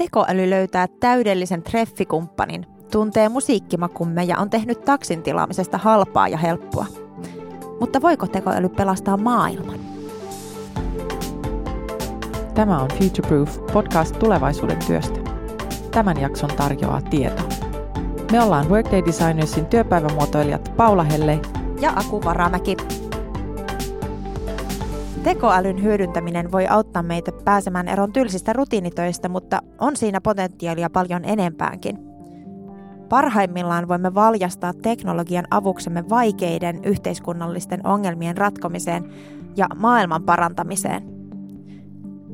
tekoäly 0.00 0.50
löytää 0.50 0.86
täydellisen 1.00 1.62
treffikumppanin, 1.62 2.66
tuntee 2.92 3.28
musiikkimakumme 3.28 4.24
ja 4.24 4.38
on 4.38 4.50
tehnyt 4.50 4.84
taksin 4.84 5.22
tilaamisesta 5.22 5.78
halpaa 5.78 6.28
ja 6.28 6.36
helppoa. 6.36 6.86
Mutta 7.80 8.02
voiko 8.02 8.26
tekoäly 8.26 8.68
pelastaa 8.68 9.16
maailman? 9.16 9.80
Tämä 12.54 12.78
on 12.78 12.88
Future 12.88 13.28
Proof 13.28 13.58
podcast 13.72 14.18
tulevaisuuden 14.18 14.78
työstä. 14.86 15.20
Tämän 15.90 16.20
jakson 16.20 16.50
tarjoaa 16.56 17.02
tieto. 17.02 17.42
Me 18.32 18.42
ollaan 18.42 18.70
Workday 18.70 19.02
Designersin 19.06 19.66
työpäivämuotoilijat 19.66 20.72
Paula 20.76 21.04
Helle 21.04 21.40
ja 21.80 21.92
Aku 21.96 22.20
Varamäki. 22.24 22.76
Tekoälyn 25.30 25.82
hyödyntäminen 25.82 26.52
voi 26.52 26.66
auttaa 26.66 27.02
meitä 27.02 27.32
pääsemään 27.44 27.88
eroon 27.88 28.12
tylsistä 28.12 28.52
rutiinitöistä, 28.52 29.28
mutta 29.28 29.62
on 29.78 29.96
siinä 29.96 30.20
potentiaalia 30.20 30.90
paljon 30.90 31.24
enempäänkin. 31.24 31.98
Parhaimmillaan 33.08 33.88
voimme 33.88 34.14
valjastaa 34.14 34.72
teknologian 34.82 35.44
avuksemme 35.50 36.08
vaikeiden 36.08 36.84
yhteiskunnallisten 36.84 37.86
ongelmien 37.86 38.36
ratkomiseen 38.36 39.10
ja 39.56 39.66
maailman 39.76 40.22
parantamiseen. 40.22 41.02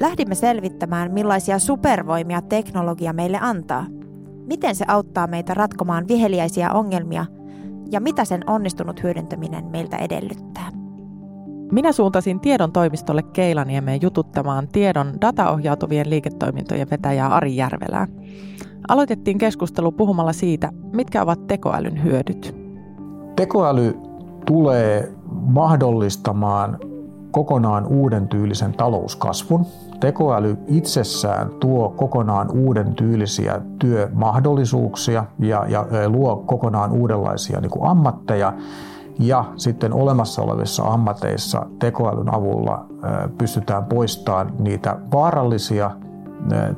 Lähdimme 0.01 0.35
selvittämään, 0.35 1.13
millaisia 1.13 1.59
supervoimia 1.59 2.43
teknologia 2.43 3.13
meille 3.13 3.39
antaa. 3.41 3.87
Miten 4.47 4.75
se 4.75 4.85
auttaa 4.89 5.27
meitä 5.27 5.55
ratkomaan 5.55 6.09
viheliäisiä 6.09 6.73
ongelmia 6.73 7.27
ja 7.91 8.01
mitä 8.01 8.25
sen 8.25 8.51
onnistunut 8.51 9.03
hyödyntäminen 9.03 9.65
meiltä 9.65 9.97
edellyttää. 9.97 10.86
Minä 11.73 11.93
suuntasin 11.93 12.41
tiedon 12.41 12.73
toimistolle 12.73 13.23
Keilaniemeen 13.23 14.03
jututtamaan 14.03 14.69
tiedon 14.69 15.13
dataohjautuvien 15.21 16.11
liiketoimintojen 16.11 16.91
vetäjää 16.91 17.35
Ari 17.35 17.57
Järvelää. 17.57 18.07
Aloitettiin 18.89 19.39
keskustelu 19.39 19.93
puhumalla 19.93 20.33
siitä, 20.33 20.73
mitkä 20.93 21.23
ovat 21.23 21.47
tekoälyn 21.47 22.05
hyödyt. 22.05 22.57
Tekoäly 23.37 23.95
tulee 24.47 25.13
mahdollistamaan 25.31 26.79
kokonaan 27.31 27.87
uuden 27.87 28.29
tyylisen 28.29 28.73
talouskasvun. 28.73 29.67
Tekoäly 30.01 30.57
itsessään 30.67 31.51
tuo 31.61 31.89
kokonaan 31.89 32.51
uuden 32.51 32.95
tyylisiä 32.95 33.61
työmahdollisuuksia 33.79 35.25
ja, 35.39 35.67
ja 35.69 35.87
luo 36.09 36.37
kokonaan 36.37 36.93
uudenlaisia 36.93 37.61
niin 37.61 37.71
kuin 37.71 37.91
ammatteja. 37.91 38.53
Ja 39.19 39.45
sitten 39.57 39.93
olemassa 39.93 40.43
olevissa 40.43 40.83
ammateissa 40.83 41.67
tekoälyn 41.79 42.35
avulla 42.35 42.87
pystytään 43.39 43.85
poistamaan 43.85 44.53
niitä 44.59 44.97
vaarallisia 45.13 45.91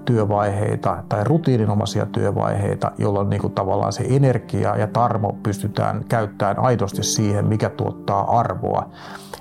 työvaiheita 0.05 1.05
tai 1.09 1.25
rutiininomaisia 1.25 2.07
työvaiheita, 2.07 2.93
jolloin 2.99 3.31
niin 3.31 3.41
kuin 3.41 3.53
tavallaan 3.53 3.93
se 3.93 4.05
energia 4.11 4.77
ja 4.77 4.87
tarmo 4.87 5.33
pystytään 5.43 6.05
käyttämään 6.09 6.59
aidosti 6.59 7.03
siihen, 7.03 7.47
mikä 7.47 7.69
tuottaa 7.69 8.39
arvoa. 8.39 8.91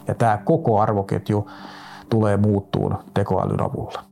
Ja 0.07 0.15
tämä 0.15 0.37
koko 0.37 0.79
arvoketju 0.79 1.49
tulee 2.09 2.37
muuttuun 2.37 2.97
tekoälyn 3.13 3.61
avulla. 3.61 4.03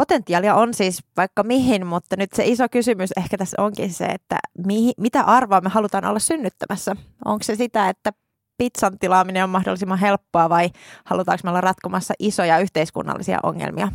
Potentiaalia 0.00 0.54
on 0.54 0.74
siis 0.74 1.02
vaikka 1.16 1.42
mihin, 1.42 1.86
mutta 1.86 2.16
nyt 2.16 2.30
se 2.34 2.44
iso 2.46 2.68
kysymys 2.70 3.10
ehkä 3.16 3.38
tässä 3.38 3.62
onkin 3.62 3.92
se, 3.92 4.04
että 4.04 4.38
mihin, 4.66 4.92
mitä 4.96 5.22
arvoa 5.22 5.60
me 5.60 5.68
halutaan 5.68 6.04
olla 6.04 6.18
synnyttämässä. 6.18 6.96
Onko 7.24 7.42
se 7.42 7.56
sitä, 7.56 7.88
että 7.88 8.12
pizzan 8.58 8.98
tilaaminen 8.98 9.44
on 9.44 9.50
mahdollisimman 9.50 9.98
helppoa 9.98 10.48
vai 10.48 10.70
halutaanko 11.04 11.40
me 11.44 11.50
olla 11.50 11.60
ratkomassa 11.60 12.14
isoja 12.18 12.58
yhteiskunnallisia 12.58 13.38
ongelmia? 13.42 13.88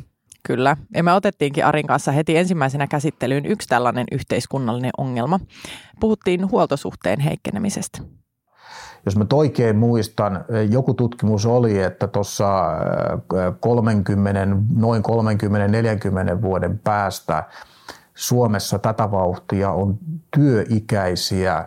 Kyllä. 0.43 0.77
Ja 0.93 1.03
me 1.03 1.13
otettiinkin 1.13 1.65
Arin 1.65 1.87
kanssa 1.87 2.11
heti 2.11 2.37
ensimmäisenä 2.37 2.87
käsittelyyn 2.87 3.45
yksi 3.45 3.67
tällainen 3.67 4.05
yhteiskunnallinen 4.11 4.91
ongelma. 4.97 5.39
Puhuttiin 5.99 6.51
huoltosuhteen 6.51 7.19
heikkenemisestä. 7.19 8.01
Jos 9.05 9.17
mä 9.17 9.25
oikein 9.33 9.75
muistan, 9.75 10.45
joku 10.71 10.93
tutkimus 10.93 11.45
oli, 11.45 11.83
että 11.83 12.07
tuossa 12.07 12.63
30, 13.59 14.47
noin 14.75 15.03
30-40 16.37 16.41
vuoden 16.41 16.79
päästä 16.83 17.43
Suomessa 18.15 18.79
tätä 18.79 19.11
vauhtia 19.11 19.71
on 19.71 19.97
työikäisiä 20.31 21.65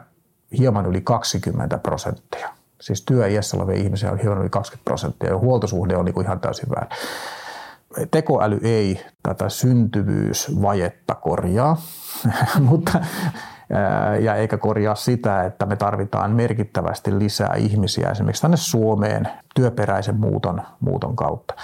hieman 0.59 0.87
yli 0.87 1.01
20 1.01 1.79
prosenttia. 1.79 2.49
Siis 2.81 3.03
työiässä 3.03 3.57
olevia 3.57 3.83
ihmisiä 3.83 4.13
on 4.13 4.19
hieman 4.19 4.39
yli 4.39 4.51
20 4.51 4.85
prosenttia 4.85 5.31
ja 5.31 5.39
huoltosuhde 5.39 5.97
on 5.97 6.05
niin 6.05 6.23
ihan 6.23 6.41
täysin 6.41 6.69
väärin. 6.71 6.99
Tekoäly 8.11 8.61
ei 8.63 9.05
tätä 9.23 9.49
syntyvyysvajetta 9.49 11.15
korjaa, 11.15 11.77
mutta 12.71 13.01
ja 14.21 14.35
eikä 14.35 14.59
korjaa 14.59 14.95
sitä, 14.95 15.45
että 15.45 15.67
me 15.67 15.77
tarvitaan 15.77 16.31
merkittävästi 16.31 17.19
lisää 17.19 17.55
ihmisiä 17.55 18.11
esimerkiksi 18.11 18.43
tänne 18.43 18.57
Suomeen 18.57 19.29
työperäisen 19.55 20.21
muuton, 20.21 20.63
muuton 20.81 21.17
kautta. 21.17 21.55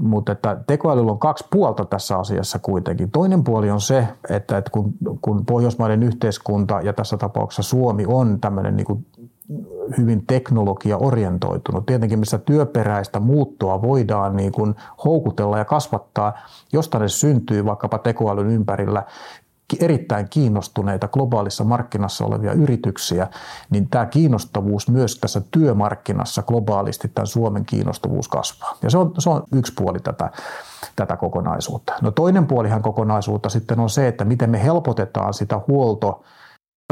Mutta 0.00 0.32
että 0.32 0.56
tekoälyllä 0.66 1.12
on 1.12 1.18
kaksi 1.18 1.46
puolta 1.50 1.84
tässä 1.84 2.18
asiassa 2.18 2.58
kuitenkin. 2.58 3.10
Toinen 3.10 3.44
puoli 3.44 3.70
on 3.70 3.80
se, 3.80 4.08
että, 4.30 4.62
kun, 4.72 4.94
kun 5.22 5.46
Pohjoismaiden 5.46 6.02
yhteiskunta 6.02 6.80
ja 6.80 6.92
tässä 6.92 7.16
tapauksessa 7.16 7.62
Suomi 7.62 8.04
on 8.08 8.40
tämmöinen 8.40 8.76
niin 8.76 9.06
hyvin 9.98 10.26
teknologia-orientoitunut. 10.26 11.86
Tietenkin 11.86 12.18
missä 12.18 12.38
työperäistä 12.38 13.20
muuttoa 13.20 13.82
voidaan 13.82 14.36
niin 14.36 14.52
kuin 14.52 14.74
houkutella 15.04 15.58
ja 15.58 15.64
kasvattaa, 15.64 16.32
josta 16.72 16.98
ne 16.98 17.08
syntyy 17.08 17.64
vaikkapa 17.64 17.98
tekoälyn 17.98 18.50
ympärillä 18.50 19.02
erittäin 19.80 20.28
kiinnostuneita 20.30 21.08
globaalissa 21.08 21.64
markkinassa 21.64 22.24
olevia 22.24 22.52
yrityksiä, 22.52 23.28
niin 23.70 23.88
tämä 23.88 24.06
kiinnostavuus 24.06 24.88
myös 24.88 25.18
tässä 25.18 25.42
työmarkkinassa 25.50 26.42
globaalisti, 26.42 27.08
tämän 27.08 27.26
Suomen 27.26 27.64
kiinnostavuus 27.64 28.28
kasvaa. 28.28 28.76
Ja 28.82 28.90
se 28.90 28.98
on, 28.98 29.12
se 29.18 29.30
on 29.30 29.42
yksi 29.52 29.72
puoli 29.76 29.98
tätä, 29.98 30.30
tätä 30.96 31.16
kokonaisuutta. 31.16 31.92
No 32.02 32.10
toinen 32.10 32.46
puolihan 32.46 32.82
kokonaisuutta 32.82 33.48
sitten 33.48 33.80
on 33.80 33.90
se, 33.90 34.08
että 34.08 34.24
miten 34.24 34.50
me 34.50 34.62
helpotetaan 34.62 35.34
sitä 35.34 35.60
huolto, 35.68 36.22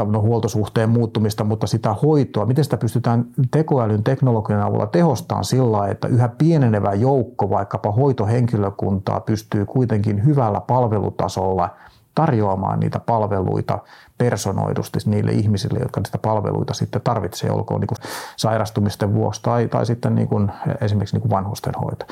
no, 0.05 0.21
huoltosuhteen 0.21 0.89
muuttumista, 0.89 1.43
mutta 1.43 1.67
sitä 1.67 1.93
hoitoa, 1.93 2.45
miten 2.45 2.63
sitä 2.63 2.77
pystytään 2.77 3.25
tekoälyn 3.51 4.03
teknologian 4.03 4.61
avulla 4.61 4.87
tehostamaan 4.87 5.45
sillä, 5.45 5.87
että 5.87 6.07
yhä 6.07 6.29
pienenevä 6.29 6.93
joukko 6.93 7.49
vaikkapa 7.49 7.91
hoitohenkilökuntaa 7.91 9.19
pystyy 9.19 9.65
kuitenkin 9.65 10.25
hyvällä 10.25 10.61
palvelutasolla– 10.61 11.69
tarjoamaan 12.15 12.79
niitä 12.79 12.99
palveluita 12.99 13.79
personoidusti 14.17 14.99
niille 15.05 15.31
ihmisille, 15.31 15.79
jotka 15.79 16.01
niitä 16.01 16.17
palveluita 16.17 16.73
sitten 16.73 17.01
tarvitsee, 17.01 17.51
olkoon 17.51 17.79
niin 17.79 17.87
kuin 17.87 17.97
sairastumisten 18.35 19.13
vuoksi 19.13 19.41
tai, 19.43 19.67
tai 19.67 19.85
sitten 19.85 20.15
niin 20.15 20.27
kuin 20.27 20.51
esimerkiksi 20.81 21.15
niin 21.15 21.21
kuin 21.21 21.31
vanhustenhoito. 21.31 22.05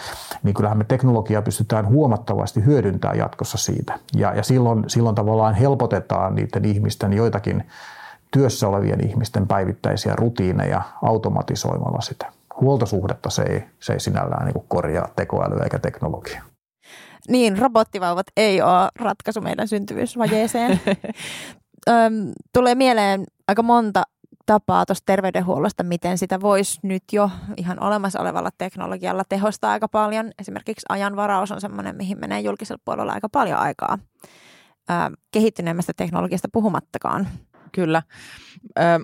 Niin 0.44 0.54
kyllähän 0.54 0.78
me 0.78 0.84
teknologiaa 0.84 1.42
pystytään 1.42 1.88
huomattavasti 1.88 2.66
hyödyntämään 2.66 3.18
jatkossa 3.18 3.58
siitä. 3.58 4.00
Ja, 4.16 4.36
ja 4.36 4.44
silloin, 4.44 4.84
silloin 4.88 5.16
tavallaan 5.16 5.56
helpotetaan 5.56 6.36
niiden 6.36 6.66
ihmisten 6.66 7.14
joitakin 7.14 7.64
työssä 8.32 8.68
olevien 8.68 9.08
ihmisten 9.08 9.48
päivittäisiä 9.48 10.14
rutiineja 10.16 10.82
automatisoimalla 11.02 12.02
sitä. 12.02 12.26
Huoltosuhdetta 12.62 13.30
se 13.30 13.44
ei, 13.44 13.64
se 13.80 13.94
ei 13.94 14.00
sinällään 14.00 14.46
niin 14.46 14.66
korjaa 14.68 15.08
tekoälyä 15.16 15.64
eikä 15.64 15.80
teknologia. 15.80 16.51
Niin, 17.28 17.58
robottivauvat 17.58 18.28
ei 18.38 18.62
ole 18.62 18.90
ratkaisu 18.96 19.42
meidän 19.42 19.68
syntyvyysvajeeseen. 19.68 20.80
Öm, 21.90 22.32
tulee 22.54 22.76
mieleen 22.76 23.24
aika 23.48 23.64
monta 23.64 24.04
tapaa 24.46 24.86
tuosta 24.86 25.06
terveydenhuollosta, 25.06 25.84
miten 25.84 26.18
sitä 26.18 26.42
voisi 26.42 26.80
nyt 26.84 27.04
jo 27.12 27.30
ihan 27.58 27.84
olemassa 27.84 28.20
olevalla 28.20 28.50
teknologialla 28.58 29.24
tehostaa 29.30 29.72
aika 29.72 29.88
paljon. 29.88 30.32
Esimerkiksi 30.40 30.86
ajanvaraus 30.90 31.52
on 31.52 31.62
sellainen, 31.62 31.96
mihin 31.96 32.20
menee 32.20 32.40
julkisella 32.40 32.82
puolella 32.86 33.14
aika 33.14 33.30
paljon 33.30 33.60
aikaa. 33.60 34.00
Kehittyneemmästä 35.32 35.94
teknologiasta 35.98 36.48
puhumattakaan. 36.54 37.28
Kyllä, 37.72 38.04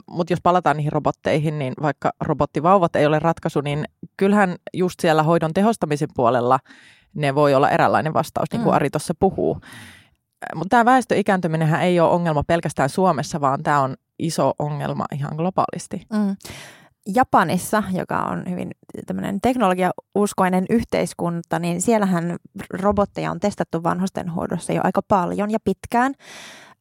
mutta 0.10 0.34
jos 0.34 0.40
palataan 0.44 0.78
niihin 0.78 0.92
robotteihin, 0.92 1.60
niin 1.60 1.74
vaikka 1.82 2.12
robottivauvat 2.22 2.96
ei 2.96 3.06
ole 3.06 3.20
ratkaisu, 3.20 3.62
niin 3.62 3.86
kyllähän 4.18 4.56
just 4.74 5.00
siellä 5.00 5.24
hoidon 5.24 5.54
tehostamisen 5.54 6.10
puolella 6.16 6.60
ne 7.18 7.36
voi 7.36 7.56
olla 7.56 7.70
eräänlainen 7.70 8.14
vastaus, 8.14 8.52
niin 8.52 8.62
kuin 8.62 8.72
mm. 8.72 8.76
Ari 8.76 8.90
tuossa 8.90 9.14
puhuu. 9.20 9.62
Mutta 10.56 10.70
tämä 10.70 10.86
väestön 10.86 11.18
ikääntyminen 11.18 11.76
ei 11.76 12.00
ole 12.00 12.12
ongelma 12.12 12.44
pelkästään 12.44 12.90
Suomessa, 12.90 13.42
vaan 13.42 13.64
tämä 13.64 13.82
on 13.82 13.96
iso 14.20 14.54
ongelma 14.60 15.06
ihan 15.14 15.36
globaalisti. 15.36 16.02
Mm. 16.14 16.36
Japanissa, 17.16 17.84
joka 17.92 18.18
on 18.18 18.44
hyvin 18.50 18.72
tämmöinen 19.06 19.42
teknologiauskoinen 19.42 20.66
yhteiskunta, 20.70 21.60
niin 21.60 21.82
siellähän 21.82 22.36
robotteja 22.70 23.32
on 23.32 23.40
testattu 23.40 23.84
vanhustenhoidossa 23.84 24.74
jo 24.74 24.82
aika 24.84 25.02
paljon 25.08 25.52
ja 25.52 25.60
pitkään. 25.64 26.14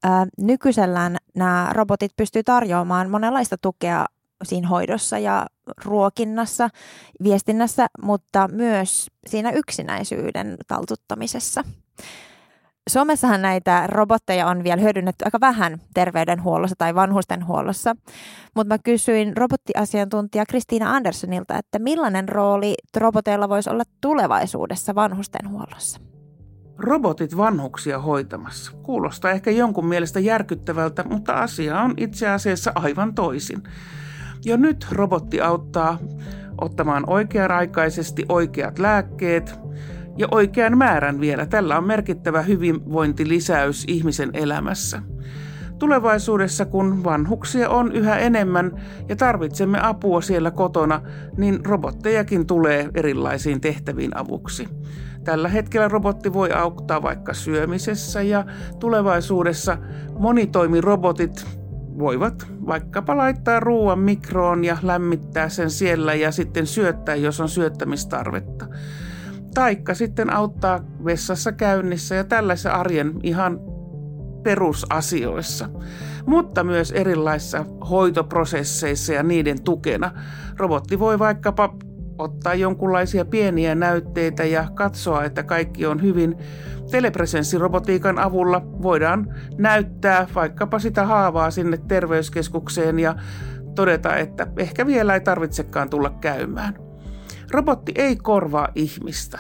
Ää, 0.03 0.27
nykyisellään 0.39 1.17
nämä 1.35 1.69
robotit 1.73 2.13
pystyy 2.17 2.43
tarjoamaan 2.43 3.11
monenlaista 3.11 3.57
tukea 3.63 4.07
siinä 4.45 4.69
hoidossa 4.69 5.19
ja 5.19 5.47
ruokinnassa, 5.85 6.69
viestinnässä, 7.23 7.87
mutta 8.03 8.49
myös 8.53 9.07
siinä 9.27 9.51
yksinäisyyden 9.51 10.57
taltuttamisessa. 10.69 11.65
Suomessahan 12.91 13.43
näitä 13.43 13.87
robotteja 13.87 14.47
on 14.47 14.65
vielä 14.65 14.83
hyödynnetty 14.83 15.25
aika 15.25 15.41
vähän 15.41 15.81
terveydenhuollossa 15.95 16.77
tai 16.79 16.95
vanhustenhuollossa, 16.95 17.97
mutta 18.55 18.75
mä 18.75 18.79
kysyin 18.79 19.37
robottiasiantuntija 19.37 20.47
Kristiina 20.47 20.91
Anderssonilta, 20.91 21.59
että 21.59 21.79
millainen 21.79 22.29
rooli 22.29 22.75
roboteilla 22.97 23.49
voisi 23.49 23.71
olla 23.71 23.85
tulevaisuudessa 24.01 24.95
vanhustenhuollossa? 24.95 26.01
Robotit 26.79 27.37
vanhuksia 27.37 27.99
hoitamassa. 27.99 28.73
Kuulostaa 28.83 29.31
ehkä 29.31 29.51
jonkun 29.51 29.87
mielestä 29.87 30.21
järkyttävältä, 30.21 31.05
mutta 31.05 31.33
asia 31.33 31.81
on 31.81 31.95
itse 31.97 32.29
asiassa 32.29 32.73
aivan 32.75 33.15
toisin. 33.15 33.63
Jo 34.45 34.57
nyt 34.57 34.87
robotti 34.91 35.41
auttaa 35.41 35.99
ottamaan 36.61 37.05
oikea-aikaisesti 37.07 38.25
oikeat 38.29 38.79
lääkkeet 38.79 39.55
ja 40.17 40.29
oikean 40.31 40.79
määrän 40.79 41.21
vielä. 41.21 41.47
Tällä 41.47 41.79
on 41.79 41.87
merkittävä 41.87 42.43
hyvinvointilisäys 42.43 43.85
ihmisen 43.89 44.31
elämässä. 44.33 45.03
Tulevaisuudessa, 45.79 46.65
kun 46.65 47.05
vanhuksia 47.05 47.69
on 47.69 47.93
yhä 47.93 48.19
enemmän 48.19 48.83
ja 49.09 49.17
tarvitsemme 49.17 49.79
apua 49.83 50.21
siellä 50.21 50.51
kotona, 50.51 51.01
niin 51.37 51.67
robottejakin 51.67 52.47
tulee 52.47 52.91
erilaisiin 52.95 53.61
tehtäviin 53.61 54.17
avuksi. 54.17 54.69
Tällä 55.25 55.49
hetkellä 55.49 55.89
robotti 55.89 56.33
voi 56.33 56.53
auttaa 56.53 57.03
vaikka 57.03 57.35
syömisessä 57.35 58.23
ja 58.23 58.45
tulevaisuudessa 58.79 59.79
monitoimirobotit 60.19 61.47
voivat 61.99 62.47
vaikkapa 62.67 63.17
laittaa 63.17 63.61
ruoan 63.61 63.99
mikroon 63.99 64.65
ja 64.65 64.77
lämmittää 64.83 65.49
sen 65.49 65.71
siellä 65.71 66.15
ja 66.15 66.33
sitten 66.33 66.67
syöttää, 66.67 67.15
jos 67.15 67.41
on 67.41 67.49
syöttämistarvetta. 67.49 68.67
Taikka 69.55 69.95
sitten 69.95 70.33
auttaa 70.33 70.81
vessassa 71.05 71.53
käynnissä 71.53 72.15
ja 72.15 72.25
tällaisessa 72.25 72.73
arjen 72.73 73.13
ihan 73.23 73.61
perusasioissa, 74.43 75.69
mutta 76.27 76.65
myös 76.65 76.93
erilaisissa 76.93 77.65
hoitoprosesseissa 77.91 79.13
ja 79.13 79.23
niiden 79.23 79.63
tukena. 79.63 80.11
Robotti 80.57 80.99
voi 80.99 81.19
vaikkapa 81.19 81.75
ottaa 82.19 82.55
jonkunlaisia 82.55 83.25
pieniä 83.25 83.75
näytteitä 83.75 84.45
ja 84.45 84.69
katsoa, 84.75 85.25
että 85.25 85.43
kaikki 85.43 85.87
on 85.87 86.03
hyvin. 86.03 86.37
Telepresenssirobotiikan 86.91 88.19
avulla 88.19 88.63
voidaan 88.83 89.35
näyttää 89.59 90.27
vaikkapa 90.35 90.79
sitä 90.79 91.07
haavaa 91.07 91.51
sinne 91.51 91.79
terveyskeskukseen 91.89 92.99
ja 92.99 93.15
todeta, 93.75 94.17
että 94.17 94.47
ehkä 94.57 94.87
vielä 94.87 95.15
ei 95.15 95.21
tarvitsekaan 95.21 95.91
tulla 95.91 96.11
käymään. 96.11 96.75
Robotti 97.51 97.93
ei 97.95 98.17
korvaa 98.17 98.69
ihmistä, 98.75 99.39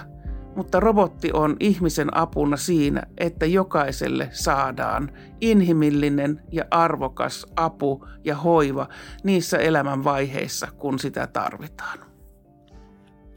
mutta 0.57 0.81
robotti 0.81 1.31
on 1.33 1.57
ihmisen 1.61 2.17
apuna 2.17 2.57
siinä, 2.57 3.03
että 3.19 3.47
jokaiselle 3.47 4.29
saadaan 4.33 5.11
inhimillinen 5.41 6.43
ja 6.53 6.65
arvokas 6.71 7.47
apu 7.57 8.07
ja 8.25 8.37
hoiva 8.37 8.89
niissä 9.25 9.59
elämänvaiheissa, 9.59 10.69
kun 10.79 10.99
sitä 10.99 11.27
tarvitaan. 11.27 12.16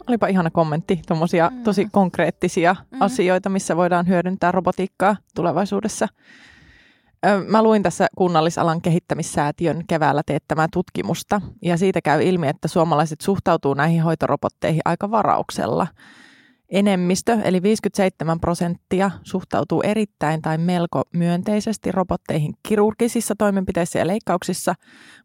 Olipa 0.09 0.27
ihana 0.27 0.49
kommentti, 0.49 1.01
tuommoisia 1.07 1.49
mm. 1.49 1.63
tosi 1.63 1.87
konkreettisia 1.91 2.75
mm. 2.91 3.01
asioita, 3.01 3.49
missä 3.49 3.77
voidaan 3.77 4.07
hyödyntää 4.07 4.51
robotiikkaa 4.51 5.15
tulevaisuudessa. 5.35 6.07
Mä 7.47 7.63
luin 7.63 7.83
tässä 7.83 8.07
kunnallisalan 8.17 8.81
kehittämissäätiön 8.81 9.83
keväällä 9.87 10.21
teettämää 10.25 10.67
tutkimusta, 10.73 11.41
ja 11.61 11.77
siitä 11.77 12.01
käy 12.01 12.23
ilmi, 12.23 12.47
että 12.47 12.67
suomalaiset 12.67 13.21
suhtautuu 13.21 13.73
näihin 13.73 14.03
hoitorobotteihin 14.03 14.81
aika 14.85 15.11
varauksella. 15.11 15.87
Enemmistö, 16.69 17.37
eli 17.43 17.63
57 17.63 18.39
prosenttia, 18.39 19.11
suhtautuu 19.23 19.81
erittäin 19.81 20.41
tai 20.41 20.57
melko 20.57 21.01
myönteisesti 21.13 21.91
robotteihin 21.91 22.53
kirurgisissa 22.67 23.35
toimenpiteissä 23.37 23.99
ja 23.99 24.07
leikkauksissa, 24.07 24.73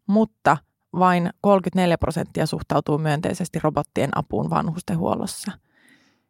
mutta 0.07 0.57
vain 0.99 1.29
34 1.41 1.97
prosenttia 1.97 2.45
suhtautuu 2.45 2.97
myönteisesti 2.97 3.59
robottien 3.63 4.09
apuun 4.15 4.49
vanhustenhuollossa. 4.49 5.51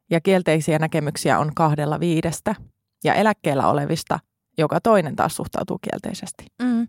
Ja 0.09 0.21
kielteisiä 0.21 0.79
näkemyksiä 0.79 1.39
on 1.39 1.51
kahdella 1.56 2.00
viidestä, 2.00 2.56
ja 3.03 3.13
eläkkeellä 3.13 3.67
olevista 3.67 4.19
joka 4.57 4.81
toinen 4.81 5.15
taas 5.15 5.35
suhtautuu 5.35 5.79
kielteisesti. 5.81 6.45
Mm. 6.62 6.88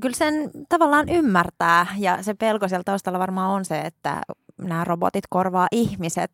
Kyllä 0.00 0.16
sen 0.16 0.50
tavallaan 0.68 1.08
ymmärtää, 1.08 1.86
ja 1.98 2.22
se 2.22 2.34
pelko 2.34 2.68
siellä 2.68 2.84
taustalla 2.84 3.18
varmaan 3.18 3.50
on 3.50 3.64
se, 3.64 3.80
että 3.80 4.22
nämä 4.58 4.84
robotit 4.84 5.24
korvaa 5.30 5.68
ihmiset. 5.72 6.30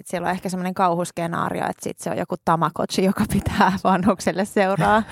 Että 0.00 0.10
siellä 0.10 0.26
on 0.26 0.32
ehkä 0.34 0.48
semmoinen 0.48 0.74
kauhuskenaario, 0.74 1.62
että 1.68 1.84
sit 1.84 1.98
se 1.98 2.10
on 2.10 2.16
joku 2.18 2.34
tamakotsi, 2.44 3.04
joka 3.04 3.24
pitää 3.32 3.72
vanhukselle 3.84 4.44
seuraa. 4.44 5.02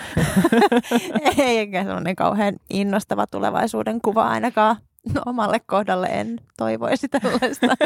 Eikä 1.38 1.84
semmoinen 1.84 2.16
kauhean 2.16 2.54
innostava 2.70 3.26
tulevaisuuden 3.26 4.00
kuva 4.00 4.28
ainakaan. 4.28 4.76
No, 5.12 5.22
omalle 5.26 5.60
kohdalle 5.60 6.06
en 6.06 6.40
toivoisi 6.56 7.08
tällaista. 7.08 7.66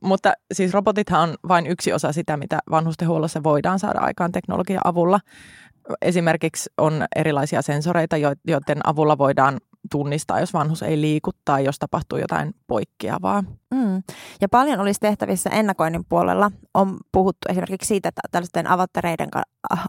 Mutta 0.00 0.32
siis 0.52 0.74
robotithan 0.74 1.28
on 1.30 1.36
vain 1.48 1.66
yksi 1.66 1.92
osa 1.92 2.12
sitä, 2.12 2.36
mitä 2.36 2.58
vanhustenhuollossa 2.70 3.42
voidaan 3.42 3.78
saada 3.78 3.98
aikaan 3.98 4.32
teknologian 4.32 4.80
avulla. 4.84 5.20
Esimerkiksi 6.02 6.70
on 6.78 7.06
erilaisia 7.16 7.62
sensoreita, 7.62 8.16
joiden 8.46 8.80
avulla 8.84 9.18
voidaan 9.18 9.60
tunnistaa, 9.90 10.40
jos 10.40 10.52
vanhus 10.52 10.82
ei 10.82 11.00
liiku 11.00 11.30
tai 11.44 11.64
jos 11.64 11.78
tapahtuu 11.78 12.18
jotain 12.18 12.54
poikkeavaa. 12.66 13.42
Mm. 13.74 14.02
Ja 14.40 14.48
paljon 14.48 14.80
olisi 14.80 15.00
tehtävissä 15.00 15.50
ennakoinnin 15.50 16.04
puolella. 16.08 16.50
On 16.74 16.96
puhuttu 17.12 17.48
esimerkiksi 17.48 17.88
siitä, 17.88 18.08
että 18.08 18.20
tällaisten 18.30 18.66
avattareiden 18.66 19.28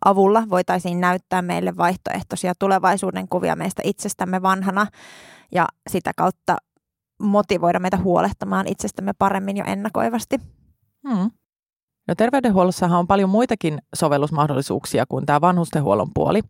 avulla 0.06 0.44
voitaisiin 0.50 1.02
näyttää 1.02 1.42
meille 1.42 1.78
vaihtoehtoisia 1.78 2.54
tulevaisuuden 2.60 3.28
kuvia 3.28 3.56
meistä 3.56 3.82
itsestämme 3.86 4.42
vanhana 4.42 4.88
ja 5.52 5.68
sitä 5.90 6.12
kautta 6.16 6.58
motivoida 7.22 7.80
meitä 7.80 7.98
huolehtamaan 7.98 8.68
itsestämme 8.68 9.14
paremmin 9.14 9.58
jo 9.58 9.64
ennakoivasti. 9.68 10.38
Hmm. 11.10 11.32
No 12.08 12.16
terveydenhuollossahan 12.16 13.00
on 13.00 13.08
paljon 13.08 13.30
muitakin 13.30 13.82
sovellusmahdollisuuksia 13.96 15.06
kuin 15.06 15.26
tämä 15.26 15.42
vanhustenhuollon 15.42 16.10
puoli. 16.14 16.42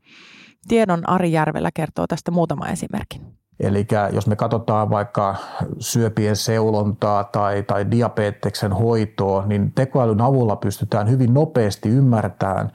Tiedon 0.68 1.10
Ari 1.10 1.32
Järvellä 1.32 1.70
kertoo 1.74 2.08
tästä 2.08 2.32
muutama 2.32 2.68
esimerkin. 2.68 3.22
Eli 3.60 3.88
jos 4.12 4.28
me 4.28 4.36
katsotaan 4.36 4.90
vaikka 4.90 5.36
syöpien 5.80 6.36
seulontaa 6.36 7.24
tai, 7.24 7.64
tai 7.64 7.92
diabeteksen 7.92 8.74
hoitoa, 8.74 9.46
niin 9.46 9.72
tekoälyn 9.72 10.22
avulla 10.22 10.56
pystytään 10.56 11.10
hyvin 11.10 11.34
nopeasti 11.34 11.90
ymmärtämään 11.90 12.72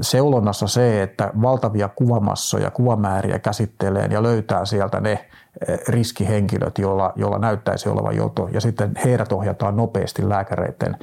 seulonnassa 0.00 0.66
se, 0.66 1.02
että 1.02 1.30
valtavia 1.42 1.88
kuvamassoja, 1.88 2.70
kuvamääriä 2.70 3.38
käsittelee 3.38 4.06
ja 4.06 4.22
löytää 4.22 4.64
sieltä 4.64 5.00
ne 5.00 5.28
riskihenkilöt, 5.88 6.78
joilla, 6.78 7.12
joilla 7.16 7.38
näyttäisi 7.38 7.88
olevan 7.88 8.16
joto, 8.16 8.48
ja 8.52 8.60
sitten 8.60 8.92
heidät 9.04 9.32
ohjataan 9.32 9.76
nopeasti 9.76 10.28
lääkäreiden 10.28 10.96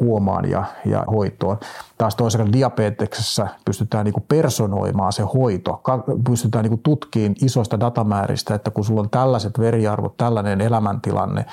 huomaan 0.00 0.50
ja, 0.50 0.64
ja 0.84 1.04
hoitoon. 1.10 1.58
Taas 1.98 2.16
toisaalta 2.16 2.52
diabeteksessä 2.52 3.48
pystytään 3.64 4.04
niin 4.04 4.24
personoimaan 4.28 5.12
se 5.12 5.22
hoito, 5.22 5.82
pystytään 6.28 6.64
niin 6.64 6.80
tutkimaan 6.82 7.34
isoista 7.42 7.80
datamääristä, 7.80 8.54
että 8.54 8.70
kun 8.70 8.84
sulla 8.84 9.00
on 9.00 9.10
tällaiset 9.10 9.58
veriarvot, 9.58 10.16
tällainen 10.16 10.60
elämäntilanne, 10.60 11.46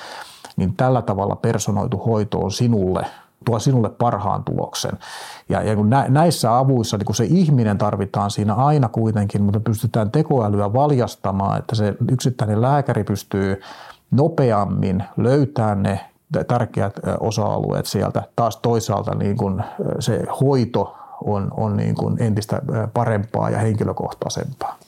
niin 0.56 0.76
tällä 0.76 1.02
tavalla 1.02 1.36
personoitu 1.36 1.98
hoito 1.98 2.38
on 2.38 2.52
sinulle 2.52 3.06
tuo 3.44 3.58
sinulle 3.58 3.90
parhaan 3.90 4.44
tuloksen. 4.44 4.98
Ja, 5.48 5.62
ja 5.62 5.76
kun 5.76 5.90
nä, 5.90 6.04
näissä 6.08 6.58
avuissa 6.58 6.96
niin 6.96 7.06
kun 7.06 7.14
se 7.14 7.24
ihminen 7.24 7.78
tarvitaan 7.78 8.30
siinä 8.30 8.54
aina 8.54 8.88
kuitenkin, 8.88 9.42
mutta 9.42 9.60
pystytään 9.60 10.10
tekoälyä 10.10 10.72
valjastamaan, 10.72 11.58
että 11.58 11.74
se 11.74 11.94
yksittäinen 12.12 12.62
lääkäri 12.62 13.04
pystyy 13.04 13.60
nopeammin 14.10 15.04
löytämään 15.16 15.82
ne 15.82 16.00
tärkeät 16.48 16.92
osa-alueet 17.20 17.86
sieltä. 17.86 18.22
Taas 18.36 18.56
toisaalta 18.56 19.14
niin 19.14 19.36
kun 19.36 19.62
se 20.00 20.24
hoito 20.40 20.96
on, 21.24 21.48
on 21.56 21.76
niin 21.76 21.94
kun 21.94 22.22
entistä 22.22 22.62
parempaa 22.94 23.50
ja 23.50 23.58
henkilökohtaisempaa. 23.58 24.78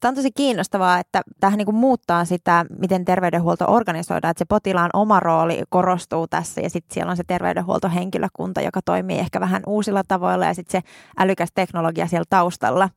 Tämä 0.00 0.10
on 0.10 0.14
tosi 0.14 0.30
kiinnostavaa, 0.32 0.98
että 0.98 1.22
tähän 1.40 1.58
niin 1.58 1.74
muuttaa 1.74 2.24
sitä, 2.24 2.66
miten 2.78 3.04
terveydenhuolto 3.04 3.64
organisoidaan, 3.68 4.30
että 4.30 4.38
se 4.38 4.44
potilaan 4.44 4.90
oma 4.92 5.20
rooli 5.20 5.62
korostuu 5.68 6.26
tässä 6.26 6.60
ja 6.60 6.70
sitten 6.70 6.94
siellä 6.94 7.10
on 7.10 7.16
se 7.16 7.24
terveydenhuoltohenkilökunta, 7.26 8.60
joka 8.60 8.80
toimii 8.84 9.18
ehkä 9.18 9.40
vähän 9.40 9.62
uusilla 9.66 10.02
tavoilla 10.08 10.46
ja 10.46 10.54
sitten 10.54 10.82
se 10.82 10.88
älykäs 11.18 11.48
teknologia 11.54 12.06
siellä 12.06 12.24
taustalla. 12.30 12.88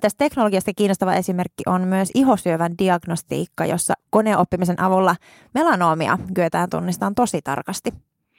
Tästä 0.00 0.18
teknologiasta 0.18 0.72
kiinnostava 0.76 1.14
esimerkki 1.14 1.62
on 1.66 1.82
myös 1.88 2.10
ihosyövän 2.14 2.78
diagnostiikka, 2.78 3.66
jossa 3.66 3.94
koneoppimisen 4.10 4.80
avulla 4.80 5.16
melanoomia 5.54 6.18
kyetään 6.34 6.70
tunnistamaan 6.70 7.14
tosi 7.14 7.42
tarkasti. 7.42 7.94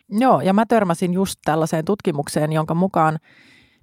Joo, 0.10 0.42
ja 0.42 0.54
mä 0.54 0.66
törmäsin 0.66 1.14
just 1.14 1.40
tällaiseen 1.46 1.86
tutkimukseen, 1.86 2.52
jonka 2.52 2.74
mukaan 2.74 3.20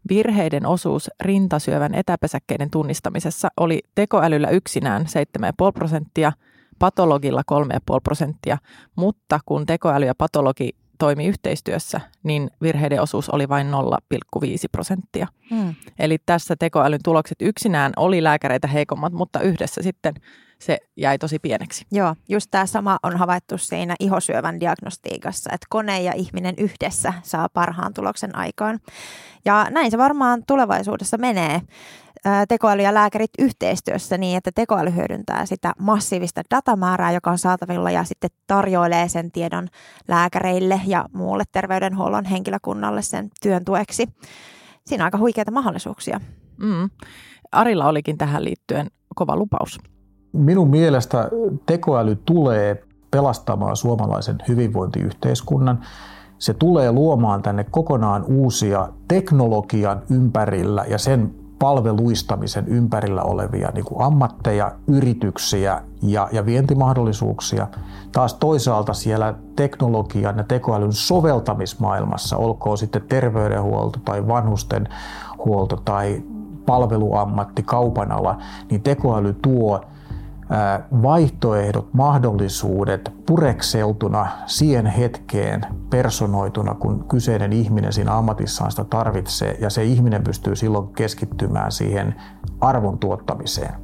Virheiden 0.08 0.66
osuus 0.66 1.10
rintasyövän 1.20 1.94
etäpesäkkeiden 1.94 2.70
tunnistamisessa 2.70 3.48
oli 3.56 3.80
tekoälyllä 3.94 4.48
yksinään 4.48 5.02
7,5 5.02 5.48
prosenttia, 5.74 6.32
patologilla 6.78 7.42
3,5 7.52 8.00
prosenttia, 8.02 8.58
mutta 8.96 9.40
kun 9.46 9.66
tekoäly 9.66 10.06
ja 10.06 10.14
patologi 10.14 10.70
toimi 10.98 11.26
yhteistyössä, 11.26 12.00
niin 12.22 12.50
virheiden 12.62 13.02
osuus 13.02 13.30
oli 13.30 13.48
vain 13.48 13.66
0,5 13.66 14.48
prosenttia. 14.72 15.26
Mm. 15.50 15.74
Eli 15.98 16.18
tässä 16.26 16.56
tekoälyn 16.58 17.00
tulokset 17.04 17.38
yksinään 17.42 17.92
oli 17.96 18.22
lääkäreitä 18.22 18.68
heikommat, 18.68 19.12
mutta 19.12 19.40
yhdessä 19.40 19.82
sitten 19.82 20.14
se 20.58 20.78
jäi 20.96 21.18
tosi 21.18 21.38
pieneksi. 21.38 21.86
Joo, 21.92 22.14
just 22.28 22.50
tämä 22.50 22.66
sama 22.66 22.98
on 23.02 23.16
havaittu 23.16 23.58
siinä 23.58 23.96
ihosyövän 24.00 24.60
diagnostiikassa, 24.60 25.50
että 25.54 25.66
kone 25.70 26.02
ja 26.02 26.12
ihminen 26.12 26.54
yhdessä 26.58 27.12
saa 27.22 27.48
parhaan 27.48 27.94
tuloksen 27.94 28.36
aikaan. 28.36 28.80
Ja 29.44 29.66
näin 29.70 29.90
se 29.90 29.98
varmaan 29.98 30.42
tulevaisuudessa 30.46 31.18
menee 31.18 31.60
tekoäly 32.48 32.82
ja 32.82 32.94
lääkärit 32.94 33.30
yhteistyössä 33.38 34.18
niin, 34.18 34.36
että 34.36 34.50
tekoäly 34.54 34.94
hyödyntää 34.94 35.46
sitä 35.46 35.72
massiivista 35.78 36.42
datamäärää, 36.50 37.12
joka 37.12 37.30
on 37.30 37.38
saatavilla 37.38 37.90
ja 37.90 38.04
sitten 38.04 38.30
tarjoilee 38.46 39.08
sen 39.08 39.32
tiedon 39.32 39.68
lääkäreille 40.08 40.80
ja 40.86 41.08
muulle 41.12 41.44
terveydenhuollon 41.52 42.24
henkilökunnalle 42.24 43.02
sen 43.02 43.30
työn 43.42 43.64
tueksi. 43.64 44.08
Siinä 44.86 45.04
on 45.04 45.06
aika 45.06 45.18
huikeita 45.18 45.50
mahdollisuuksia. 45.50 46.20
Mm. 46.62 46.90
Arilla 47.52 47.86
olikin 47.86 48.18
tähän 48.18 48.44
liittyen 48.44 48.90
kova 49.14 49.36
lupaus. 49.36 49.80
Minun 50.32 50.70
mielestä 50.70 51.28
tekoäly 51.66 52.16
tulee 52.16 52.84
pelastamaan 53.10 53.76
suomalaisen 53.76 54.38
hyvinvointiyhteiskunnan. 54.48 55.84
Se 56.38 56.54
tulee 56.54 56.92
luomaan 56.92 57.42
tänne 57.42 57.64
kokonaan 57.64 58.24
uusia 58.24 58.88
teknologian 59.08 60.02
ympärillä 60.10 60.84
ja 60.88 60.98
sen 60.98 61.41
palveluistamisen 61.62 62.68
ympärillä 62.68 63.22
olevia 63.22 63.70
niin 63.74 63.84
kuin 63.84 64.02
ammatteja, 64.02 64.72
yrityksiä 64.86 65.82
ja, 66.02 66.28
ja 66.32 66.46
vientimahdollisuuksia. 66.46 67.68
Taas 68.12 68.34
toisaalta 68.34 68.94
siellä 68.94 69.34
teknologian 69.56 70.38
ja 70.38 70.44
tekoälyn 70.44 70.92
soveltamismaailmassa, 70.92 72.36
olkoon 72.36 72.78
sitten 72.78 73.02
terveydenhuolto 73.08 73.98
tai 74.04 74.28
vanhusten 74.28 74.88
huolto 75.44 75.76
tai 75.76 76.22
palveluammatti, 76.66 77.62
kaupan 77.62 78.12
ala, 78.12 78.38
niin 78.70 78.82
tekoäly 78.82 79.36
tuo 79.42 79.80
vaihtoehdot, 81.02 81.94
mahdollisuudet 81.94 83.12
purekseltuna 83.26 84.26
siihen 84.46 84.86
hetkeen 84.86 85.66
personoituna, 85.90 86.74
kun 86.74 87.04
kyseinen 87.08 87.52
ihminen 87.52 87.92
siinä 87.92 88.16
ammatissaan 88.16 88.70
sitä 88.70 88.84
tarvitsee 88.84 89.56
ja 89.60 89.70
se 89.70 89.84
ihminen 89.84 90.22
pystyy 90.24 90.56
silloin 90.56 90.88
keskittymään 90.88 91.72
siihen 91.72 92.14
arvon 92.60 92.98
tuottamiseen. 92.98 93.74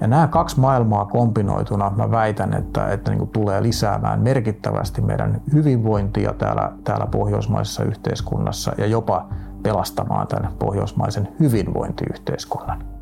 Ja 0.00 0.06
nämä 0.06 0.26
kaksi 0.26 0.60
maailmaa 0.60 1.04
kombinoituna 1.04 1.90
mä 1.96 2.10
väitän, 2.10 2.54
että, 2.54 2.88
että 2.88 3.10
niin 3.10 3.28
tulee 3.28 3.62
lisäämään 3.62 4.20
merkittävästi 4.20 5.00
meidän 5.00 5.40
hyvinvointia 5.52 6.34
täällä, 6.38 6.72
täällä 6.84 7.06
pohjoismaisessa 7.06 7.84
yhteiskunnassa 7.84 8.72
ja 8.78 8.86
jopa 8.86 9.28
pelastamaan 9.62 10.26
tämän 10.26 10.52
pohjoismaisen 10.58 11.28
hyvinvointiyhteiskunnan 11.40 12.97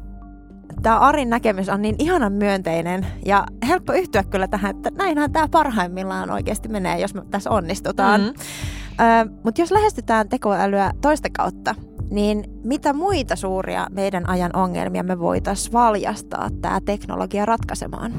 tämä 0.87 0.99
Arin 0.99 1.31
näkemys 1.31 1.69
on 1.69 1.83
niin 1.83 1.97
ihanan 1.99 2.33
myönteinen 2.33 3.07
ja 3.25 3.47
helppo 3.69 3.93
yhtyä 3.93 4.25
kyllä 4.25 4.49
tähän, 4.49 4.77
että 4.77 4.91
näinhän 4.91 5.33
tämä 5.33 5.49
parhaimmillaan 5.49 6.31
oikeasti 6.31 6.69
menee, 6.69 7.01
jos 7.01 7.15
me 7.15 7.23
tässä 7.31 7.51
onnistutaan. 7.51 8.21
Mm-hmm. 8.21 9.39
Mutta 9.45 9.61
jos 9.61 9.71
lähestytään 9.71 10.29
tekoälyä 10.29 10.93
toista 11.01 11.29
kautta, 11.37 11.75
niin 12.11 12.45
mitä 12.65 12.93
muita 12.93 13.37
suuria 13.37 13.87
meidän 13.91 14.29
ajan 14.29 14.57
ongelmia 14.57 15.03
me 15.03 15.19
voitaisiin 15.19 15.73
valjastaa 15.73 16.49
tämä 16.61 16.81
teknologia 16.85 17.47
ratkaisemaan? 17.47 18.13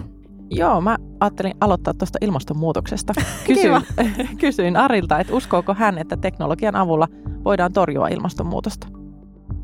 Joo, 0.50 0.81
mä 0.81 0.97
ajattelin 1.19 1.53
aloittaa 1.62 1.93
tuosta 1.93 2.17
ilmastonmuutoksesta. 2.21 3.13
Kysyin, 3.47 3.81
kysyin 4.41 4.77
Arilta, 4.77 5.19
että 5.19 5.36
uskooko 5.36 5.74
hän, 5.74 5.97
että 5.97 6.17
teknologian 6.17 6.75
avulla 6.75 7.07
voidaan 7.43 7.74
torjua 7.74 8.07
ilmastonmuutosta? 8.07 8.88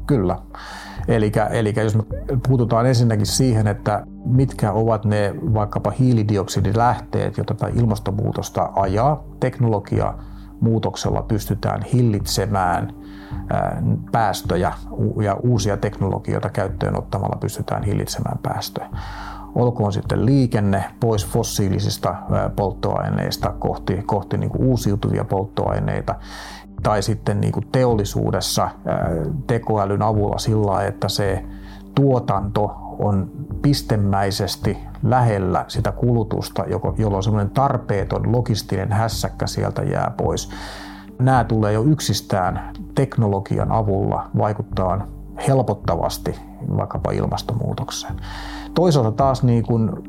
Kyllä. 0.07 0.37
Eli, 1.07 1.31
eli 1.51 1.73
jos 1.77 1.95
me 1.95 2.03
puututaan 2.47 2.85
ensinnäkin 2.85 3.25
siihen, 3.25 3.67
että 3.67 4.03
mitkä 4.25 4.71
ovat 4.71 5.05
ne 5.05 5.35
vaikkapa 5.53 5.91
hiilidioksidilähteet, 5.91 7.37
joita 7.37 7.53
tätä 7.53 7.71
ilmastonmuutosta 7.75 8.69
ajaa, 8.75 9.23
teknologia 9.39 10.13
muutoksella 10.61 11.21
pystytään 11.21 11.83
hillitsemään 11.83 12.93
päästöjä 14.11 14.73
ja 15.21 15.33
uusia 15.33 15.77
teknologioita 15.77 16.49
käyttöön 16.49 16.97
ottamalla 16.97 17.37
pystytään 17.39 17.83
hillitsemään 17.83 18.37
päästöjä. 18.43 18.89
Olkoon 19.55 19.93
sitten 19.93 20.25
liikenne 20.25 20.83
pois 20.99 21.27
fossiilisista 21.27 22.15
polttoaineista 22.55 23.53
kohti, 23.59 24.03
kohti 24.05 24.37
niin 24.37 24.51
uusiutuvia 24.57 25.23
polttoaineita 25.23 26.15
tai 26.83 27.03
sitten 27.03 27.41
niin 27.41 27.53
kuin 27.53 27.67
teollisuudessa 27.71 28.69
tekoälyn 29.47 30.01
avulla 30.01 30.37
sillä 30.37 30.83
että 30.83 31.09
se 31.09 31.45
tuotanto 31.95 32.75
on 32.99 33.31
pistemäisesti 33.61 34.77
lähellä 35.03 35.65
sitä 35.67 35.91
kulutusta, 35.91 36.63
jolloin 36.97 37.23
semmoinen 37.23 37.53
tarpeeton 37.53 38.31
logistinen 38.31 38.91
hässäkkä 38.91 39.47
sieltä 39.47 39.83
jää 39.83 40.11
pois. 40.17 40.49
Nämä 41.19 41.43
tulee 41.43 41.73
jo 41.73 41.83
yksistään 41.83 42.71
teknologian 42.95 43.71
avulla 43.71 44.29
vaikuttaa 44.37 45.07
helpottavasti 45.47 46.35
vaikkapa 46.77 47.11
ilmastonmuutokseen. 47.11 48.15
Toisaalta 48.73 49.11
taas 49.11 49.43
niin 49.43 49.63
kun, 49.63 50.03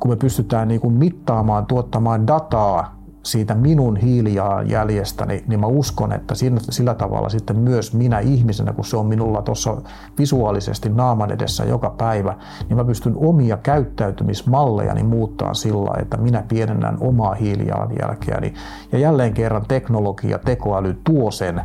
kun 0.00 0.10
me 0.10 0.16
pystytään 0.16 0.68
niin 0.68 0.80
kun 0.80 0.92
mittaamaan, 0.92 1.66
tuottamaan 1.66 2.26
dataa 2.26 3.03
siitä 3.24 3.54
minun 3.54 3.96
hiilijalanjäljestäni, 3.96 5.44
niin 5.46 5.60
mä 5.60 5.66
uskon, 5.66 6.12
että 6.12 6.34
sillä, 6.70 6.94
tavalla 6.94 7.28
sitten 7.28 7.58
myös 7.58 7.94
minä 7.94 8.18
ihmisenä, 8.18 8.72
kun 8.72 8.84
se 8.84 8.96
on 8.96 9.06
minulla 9.06 9.42
tuossa 9.42 9.76
visuaalisesti 10.18 10.88
naaman 10.88 11.30
edessä 11.30 11.64
joka 11.64 11.90
päivä, 11.90 12.34
niin 12.68 12.76
mä 12.76 12.84
pystyn 12.84 13.14
omia 13.16 13.56
käyttäytymismallejani 13.56 15.02
muuttaa 15.02 15.54
sillä, 15.54 16.00
että 16.00 16.16
minä 16.16 16.44
pienennän 16.48 16.96
omaa 17.00 17.34
hiilijalanjälkeäni. 17.34 18.54
Ja 18.92 18.98
jälleen 18.98 19.34
kerran 19.34 19.64
teknologia, 19.68 20.38
tekoäly 20.38 21.00
tuo 21.04 21.30
sen 21.30 21.62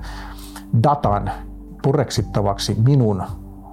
datan 0.84 1.32
pureksittavaksi 1.84 2.78
minun 2.86 3.24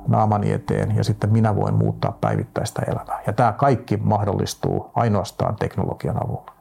naamani 0.08 0.52
eteen 0.52 0.96
ja 0.96 1.04
sitten 1.04 1.32
minä 1.32 1.56
voin 1.56 1.74
muuttaa 1.74 2.18
päivittäistä 2.20 2.82
elämää. 2.82 3.20
Ja 3.26 3.32
tämä 3.32 3.52
kaikki 3.52 3.96
mahdollistuu 3.96 4.90
ainoastaan 4.94 5.56
teknologian 5.56 6.24
avulla. 6.24 6.55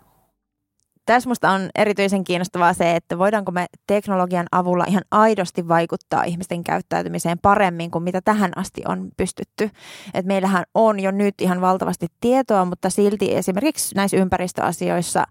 Tässä 1.05 1.27
minusta 1.27 1.51
on 1.51 1.69
erityisen 1.75 2.23
kiinnostavaa 2.23 2.73
se, 2.73 2.95
että 2.95 3.17
voidaanko 3.17 3.51
me 3.51 3.65
teknologian 3.87 4.47
avulla 4.51 4.85
ihan 4.87 5.03
aidosti 5.11 5.67
vaikuttaa 5.67 6.23
ihmisten 6.23 6.63
käyttäytymiseen 6.63 7.39
paremmin 7.39 7.91
kuin 7.91 8.03
mitä 8.03 8.21
tähän 8.21 8.51
asti 8.55 8.81
on 8.87 9.09
pystytty. 9.17 9.69
Et 10.13 10.25
meillähän 10.25 10.63
on 10.73 10.99
jo 10.99 11.11
nyt 11.11 11.35
ihan 11.41 11.61
valtavasti 11.61 12.07
tietoa, 12.21 12.65
mutta 12.65 12.89
silti 12.89 13.35
esimerkiksi 13.35 13.95
näissä 13.95 14.17
ympäristöasioissa 14.17 15.23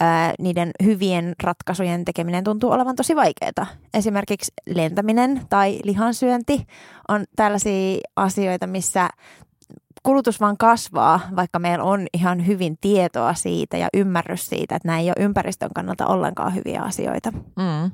ää, 0.00 0.34
niiden 0.38 0.70
hyvien 0.82 1.34
ratkaisujen 1.42 2.04
tekeminen 2.04 2.44
tuntuu 2.44 2.70
olevan 2.70 2.96
tosi 2.96 3.16
vaikeaa. 3.16 3.66
Esimerkiksi 3.94 4.52
lentäminen 4.66 5.40
tai 5.48 5.78
lihansyönti 5.84 6.66
on 7.08 7.24
tällaisia 7.36 7.98
asioita, 8.16 8.66
missä 8.66 9.10
kulutus 10.06 10.40
vaan 10.40 10.56
kasvaa, 10.56 11.20
vaikka 11.36 11.58
meillä 11.58 11.84
on 11.84 12.06
ihan 12.14 12.46
hyvin 12.46 12.78
tietoa 12.80 13.34
siitä 13.34 13.76
ja 13.76 13.88
ymmärrys 13.94 14.48
siitä, 14.48 14.76
että 14.76 14.88
nämä 14.88 14.98
ei 14.98 15.08
ole 15.08 15.24
ympäristön 15.24 15.70
kannalta 15.74 16.06
ollenkaan 16.06 16.54
hyviä 16.54 16.82
asioita. 16.82 17.32
Mm. 17.32 17.90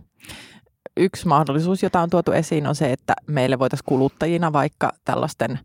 Yksi 0.96 1.28
mahdollisuus, 1.28 1.82
jota 1.82 2.00
on 2.00 2.10
tuotu 2.10 2.32
esiin, 2.32 2.66
on 2.66 2.74
se, 2.74 2.92
että 2.92 3.14
meille 3.26 3.58
voitaisiin 3.58 3.86
kuluttajina 3.88 4.52
vaikka 4.52 4.92
tällaisten 5.04 5.58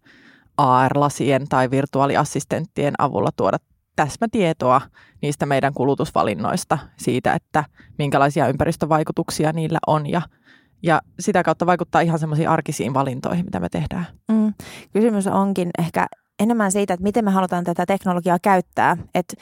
AR-lasien 0.57 1.47
tai 1.49 1.71
virtuaaliassistenttien 1.71 2.93
avulla 2.97 3.29
tuoda 3.35 3.57
täsmätietoa 3.95 4.81
niistä 5.21 5.45
meidän 5.45 5.73
kulutusvalinnoista, 5.73 6.77
siitä, 6.97 7.33
että 7.33 7.63
minkälaisia 7.97 8.47
ympäristövaikutuksia 8.47 9.53
niillä 9.53 9.79
on 9.87 10.09
ja 10.09 10.21
ja 10.83 11.01
sitä 11.19 11.43
kautta 11.43 11.65
vaikuttaa 11.65 12.01
ihan 12.01 12.19
semmoisiin 12.19 12.49
arkisiin 12.49 12.93
valintoihin, 12.93 13.45
mitä 13.45 13.59
me 13.59 13.69
tehdään. 13.69 14.07
Mm. 14.31 14.53
Kysymys 14.93 15.27
onkin 15.27 15.69
ehkä 15.79 16.07
enemmän 16.39 16.71
siitä, 16.71 16.93
että 16.93 17.03
miten 17.03 17.25
me 17.25 17.31
halutaan 17.31 17.63
tätä 17.63 17.85
teknologiaa 17.85 18.37
käyttää. 18.41 18.97
Että 19.15 19.33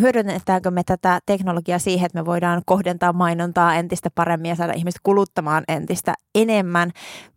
hyödynnetäänkö 0.00 0.70
me 0.70 0.82
tätä 0.86 1.20
teknologiaa 1.26 1.78
siihen, 1.78 2.06
että 2.06 2.18
me 2.18 2.26
voidaan 2.26 2.62
kohdentaa 2.66 3.12
mainontaa 3.12 3.74
entistä 3.74 4.10
paremmin 4.14 4.48
ja 4.48 4.54
saada 4.54 4.72
ihmiset 4.72 5.00
kuluttamaan 5.02 5.64
entistä 5.68 6.14
enemmän, 6.34 6.90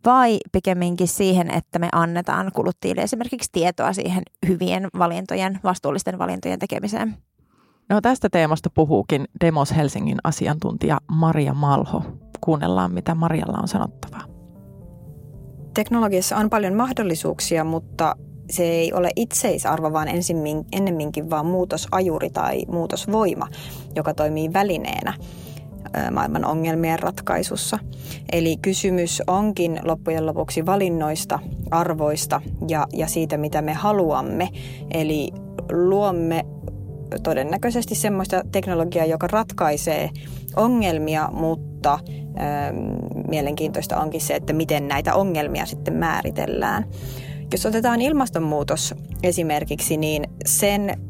vai 0.06 0.38
pikemminkin 0.52 1.08
siihen, 1.08 1.50
että 1.50 1.78
me 1.78 1.88
annetaan 1.92 2.50
kuluttajille 2.54 3.02
esimerkiksi 3.02 3.52
tietoa 3.52 3.92
siihen 3.92 4.22
hyvien 4.48 4.88
valintojen, 4.98 5.60
vastuullisten 5.64 6.18
valintojen 6.18 6.58
tekemiseen. 6.58 7.16
No 7.88 8.00
tästä 8.00 8.28
teemasta 8.28 8.70
puhuukin 8.74 9.24
Demos 9.40 9.76
Helsingin 9.76 10.18
asiantuntija 10.24 10.98
Maria 11.10 11.54
Malho. 11.54 12.02
Kuunnellaan, 12.40 12.92
mitä 12.92 13.14
Marialla 13.14 13.58
on 13.62 13.68
sanottavaa. 13.68 14.24
Teknologiassa 15.74 16.36
on 16.36 16.50
paljon 16.50 16.74
mahdollisuuksia, 16.74 17.64
mutta 17.64 18.16
se 18.50 18.64
ei 18.64 18.92
ole 18.92 19.10
itseisarvo, 19.16 19.92
vaan 19.92 20.08
ennemminkin 20.72 21.30
vaan 21.30 21.46
muutosajuri 21.46 22.30
tai 22.30 22.64
muutosvoima, 22.68 23.48
joka 23.96 24.14
toimii 24.14 24.52
välineenä. 24.52 25.14
maailman 26.10 26.44
ongelmien 26.44 26.98
ratkaisussa. 26.98 27.78
Eli 28.32 28.56
kysymys 28.62 29.22
onkin 29.26 29.80
loppujen 29.84 30.26
lopuksi 30.26 30.66
valinnoista, 30.66 31.38
arvoista 31.70 32.40
ja, 32.68 32.86
ja 32.92 33.06
siitä, 33.06 33.36
mitä 33.36 33.62
me 33.62 33.72
haluamme. 33.72 34.48
Eli 34.94 35.30
luomme 35.72 36.44
todennäköisesti 37.22 37.94
semmoista 37.94 38.42
teknologiaa, 38.52 39.06
joka 39.06 39.26
ratkaisee 39.26 40.10
ongelmia, 40.56 41.28
mutta 41.32 41.98
ähm, 42.40 42.76
mielenkiintoista 43.28 44.00
onkin 44.00 44.20
se, 44.20 44.34
että 44.34 44.52
miten 44.52 44.88
näitä 44.88 45.14
ongelmia 45.14 45.66
sitten 45.66 45.94
määritellään. 45.94 46.84
Jos 47.52 47.66
otetaan 47.66 48.00
ilmastonmuutos 48.00 48.94
esimerkiksi, 49.22 49.96
niin 49.96 50.24
sen 50.46 51.00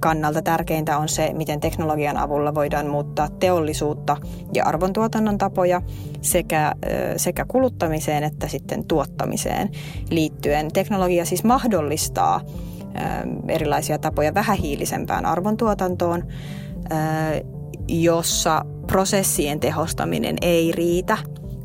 kannalta 0.00 0.42
tärkeintä 0.42 0.98
on 0.98 1.08
se, 1.08 1.32
miten 1.32 1.60
teknologian 1.60 2.16
avulla 2.16 2.54
voidaan 2.54 2.86
muuttaa 2.86 3.28
teollisuutta 3.28 4.16
ja 4.54 4.64
arvontuotannon 4.64 5.38
tapoja 5.38 5.82
sekä, 6.22 6.74
sekä 7.16 7.44
kuluttamiseen 7.44 8.24
että 8.24 8.48
sitten 8.48 8.84
tuottamiseen 8.84 9.70
liittyen. 10.10 10.72
Teknologia 10.72 11.24
siis 11.24 11.44
mahdollistaa 11.44 12.40
erilaisia 13.48 13.98
tapoja 13.98 14.34
vähähiilisempään 14.34 15.26
arvontuotantoon, 15.26 16.24
jossa 17.88 18.64
prosessien 18.86 19.60
tehostaminen 19.60 20.36
ei 20.42 20.72
riitä, 20.72 21.18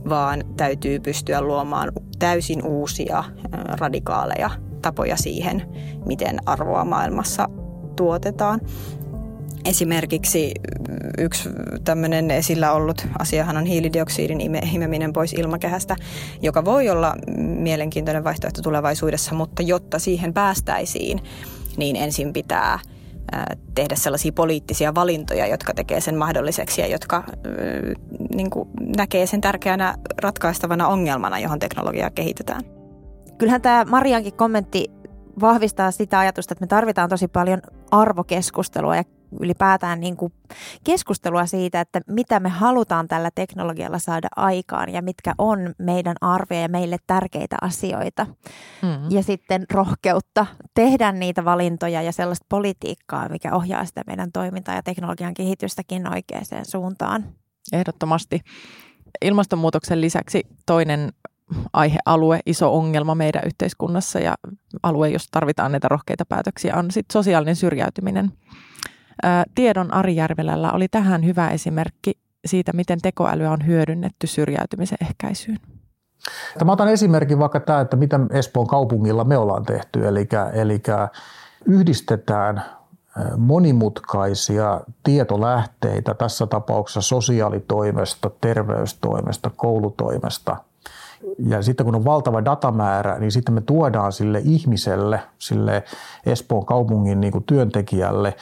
vaan 0.09 0.43
täytyy 0.57 0.99
pystyä 0.99 1.41
luomaan 1.41 1.91
täysin 2.21 2.65
uusia 2.65 3.23
radikaaleja 3.51 4.49
tapoja 4.81 5.17
siihen, 5.17 5.63
miten 6.05 6.39
arvoa 6.45 6.85
maailmassa 6.85 7.49
tuotetaan. 7.95 8.61
Esimerkiksi 9.65 10.51
yksi 11.17 11.49
tämmöinen 11.83 12.31
esillä 12.31 12.71
ollut 12.71 13.07
asiahan 13.19 13.57
on 13.57 13.65
hiilidioksidin 13.65 14.41
imeminen 14.73 15.13
pois 15.13 15.33
ilmakehästä, 15.33 15.95
joka 16.41 16.65
voi 16.65 16.89
olla 16.89 17.15
mielenkiintoinen 17.37 18.23
vaihtoehto 18.23 18.61
tulevaisuudessa, 18.61 19.35
mutta 19.35 19.61
jotta 19.61 19.99
siihen 19.99 20.33
päästäisiin, 20.33 21.19
niin 21.77 21.95
ensin 21.95 22.33
pitää 22.33 22.79
tehdä 23.75 23.95
sellaisia 23.95 24.31
poliittisia 24.31 24.95
valintoja, 24.95 25.47
jotka 25.47 25.73
tekee 25.73 26.01
sen 26.01 26.17
mahdolliseksi 26.17 26.81
ja 26.81 26.87
jotka 26.87 27.23
niin 28.35 28.49
kuin, 28.49 28.69
näkee 28.97 29.25
sen 29.25 29.41
tärkeänä 29.41 29.95
ratkaistavana 30.21 30.87
ongelmana, 30.87 31.39
johon 31.39 31.59
teknologiaa 31.59 32.09
kehitetään. 32.09 32.61
Kyllähän 33.37 33.61
tämä 33.61 33.85
Mariankin 33.85 34.33
kommentti 34.33 34.91
vahvistaa 35.41 35.91
sitä 35.91 36.19
ajatusta, 36.19 36.53
että 36.53 36.63
me 36.63 36.67
tarvitaan 36.67 37.09
tosi 37.09 37.27
paljon 37.27 37.61
arvokeskustelua 37.91 38.95
ja 38.95 39.03
ylipäätään 39.39 39.99
niin 39.99 40.17
kuin 40.17 40.33
keskustelua 40.83 41.45
siitä, 41.45 41.81
että 41.81 42.01
mitä 42.07 42.39
me 42.39 42.49
halutaan 42.49 43.07
tällä 43.07 43.29
teknologialla 43.35 43.99
saada 43.99 44.27
aikaan 44.35 44.89
ja 44.89 45.01
mitkä 45.01 45.33
on 45.37 45.59
meidän 45.77 46.15
arvoja 46.21 46.61
ja 46.61 46.69
meille 46.69 46.97
tärkeitä 47.07 47.57
asioita. 47.61 48.25
Mm. 48.81 49.09
Ja 49.09 49.23
sitten 49.23 49.65
rohkeutta 49.71 50.45
tehdä 50.73 51.11
niitä 51.11 51.45
valintoja 51.45 52.01
ja 52.01 52.11
sellaista 52.11 52.45
politiikkaa, 52.49 53.29
mikä 53.29 53.55
ohjaa 53.55 53.85
sitä 53.85 54.01
meidän 54.07 54.31
toimintaa 54.31 54.75
ja 54.75 54.83
teknologian 54.83 55.33
kehitystäkin 55.33 56.13
oikeaan 56.13 56.45
suuntaan. 56.63 57.25
Ehdottomasti. 57.73 58.39
Ilmastonmuutoksen 59.21 60.01
lisäksi 60.01 60.43
toinen 60.65 61.13
aihealue, 61.73 62.39
iso 62.45 62.75
ongelma 62.77 63.15
meidän 63.15 63.41
yhteiskunnassa 63.45 64.19
ja 64.19 64.35
alue, 64.83 65.09
jos 65.09 65.27
tarvitaan 65.31 65.71
näitä 65.71 65.87
rohkeita 65.87 66.25
päätöksiä, 66.25 66.75
on 66.75 66.91
sitten 66.91 67.13
sosiaalinen 67.13 67.55
syrjäytyminen. 67.55 68.31
Tiedon 69.55 69.93
Ari 69.93 70.15
Järvelällä 70.15 70.71
oli 70.71 70.87
tähän 70.87 71.25
hyvä 71.25 71.49
esimerkki 71.49 72.17
siitä, 72.45 72.73
miten 72.73 73.01
tekoälyä 73.01 73.51
on 73.51 73.65
hyödynnetty 73.65 74.27
syrjäytymisen 74.27 74.97
ehkäisyyn. 75.01 75.59
Mä 76.65 76.71
otan 76.71 76.87
esimerkin 76.87 77.39
vaikka 77.39 77.59
tämä, 77.59 77.81
että 77.81 77.95
mitä 77.95 78.19
Espoon 78.29 78.67
kaupungilla 78.67 79.23
me 79.23 79.37
ollaan 79.37 79.65
tehty, 79.65 80.07
eli, 80.07 80.29
eli 80.53 80.81
yhdistetään 81.65 82.63
monimutkaisia 83.37 84.81
tietolähteitä, 85.03 86.13
tässä 86.13 86.47
tapauksessa 86.47 87.01
sosiaalitoimesta, 87.01 88.31
terveystoimesta, 88.41 89.51
koulutoimesta– 89.55 90.57
ja 91.47 91.61
sitten 91.61 91.85
kun 91.85 91.95
on 91.95 92.05
valtava 92.05 92.45
datamäärä, 92.45 93.19
niin 93.19 93.31
sitten 93.31 93.53
me 93.53 93.61
tuodaan 93.61 94.11
sille 94.11 94.41
ihmiselle, 94.45 95.19
sille 95.39 95.83
Espoon 96.25 96.65
kaupungin 96.65 97.21
niin 97.21 97.31
kuin 97.31 97.43
työntekijälle 97.43 98.35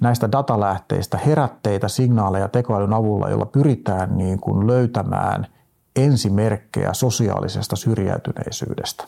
näistä 0.00 0.32
datalähteistä 0.32 1.18
herätteitä, 1.18 1.88
signaaleja 1.88 2.48
tekoälyn 2.48 2.92
avulla, 2.92 3.30
jolla 3.30 3.46
pyritään 3.46 4.18
niin 4.18 4.40
kuin 4.40 4.66
löytämään 4.66 5.46
ensimerkkejä 5.96 6.92
sosiaalisesta 6.92 7.76
syrjäytyneisyydestä. 7.76 9.04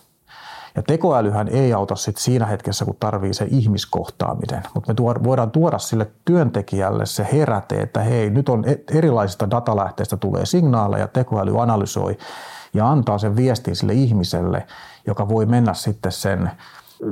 Ja 0.75 0.83
tekoälyhän 0.83 1.49
ei 1.49 1.73
auta 1.73 1.97
sit 1.97 2.17
siinä 2.17 2.47
hetkessä, 2.47 2.85
kun 2.85 2.97
tarvii 3.01 3.35
se 3.35 3.47
ihmiskohtaaminen, 3.51 4.63
mutta 4.75 4.93
me 4.93 5.25
voidaan 5.25 5.51
tuoda 5.51 5.79
sille 5.79 6.11
työntekijälle 6.25 7.07
se 7.07 7.29
heräte, 7.33 7.81
että 7.81 8.01
hei, 8.01 8.31
nyt 8.31 8.49
on 8.49 8.65
e-, 8.69 8.99
erilaisista 8.99 9.51
datalähteistä 9.51 10.17
tulee 10.17 10.47
signaaleja, 10.47 11.09
tekoäly 11.09 11.63
analysoi 11.63 12.19
ja 12.75 12.91
antaa 12.91 13.19
sen 13.19 13.37
viestin 13.37 13.77
sille 13.77 13.93
ihmiselle, 13.93 14.67
joka 15.07 15.29
voi 15.29 15.47
mennä 15.47 15.75
sitten 15.75 16.13
sen 16.13 16.51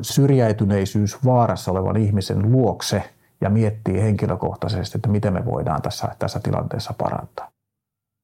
syrjäytyneisyys 0.03 1.25
vaarassa 1.25 1.71
olevan 1.71 1.97
ihmisen 1.97 2.53
luokse 2.53 3.15
ja 3.40 3.51
miettii 3.51 4.03
henkilökohtaisesti, 4.03 4.99
että 4.99 5.09
miten 5.09 5.33
me 5.33 5.44
voidaan 5.44 5.83
tässä, 5.83 6.09
tässä 6.18 6.40
tilanteessa 6.40 6.94
parantaa. 6.99 7.51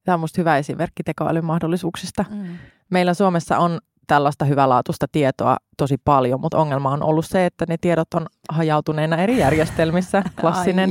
Tämä 0.05 0.15
on 0.15 0.21
minusta 0.21 0.41
hyvä 0.41 0.59
esimerkki 0.59 1.03
tekoälyn 1.03 1.45
mahdollisuuksista. 1.45 2.25
Mm. 2.31 2.59
Meillä 2.91 3.15
Suomessa 3.15 3.59
on 3.59 3.79
tällaista 4.07 4.45
hyvälaatuista 4.45 5.07
tietoa 5.13 5.57
tosi 5.77 5.97
paljon, 6.05 6.41
mutta 6.41 6.59
ongelma 6.59 6.91
on 6.91 7.03
ollut 7.03 7.27
se, 7.27 7.47
että 7.47 7.65
ne 7.69 7.77
tiedot 7.81 8.15
on 8.15 8.27
hajautuneena 8.49 9.17
eri 9.17 9.39
järjestelmissä, 9.39 10.23
klassinen. 10.41 10.91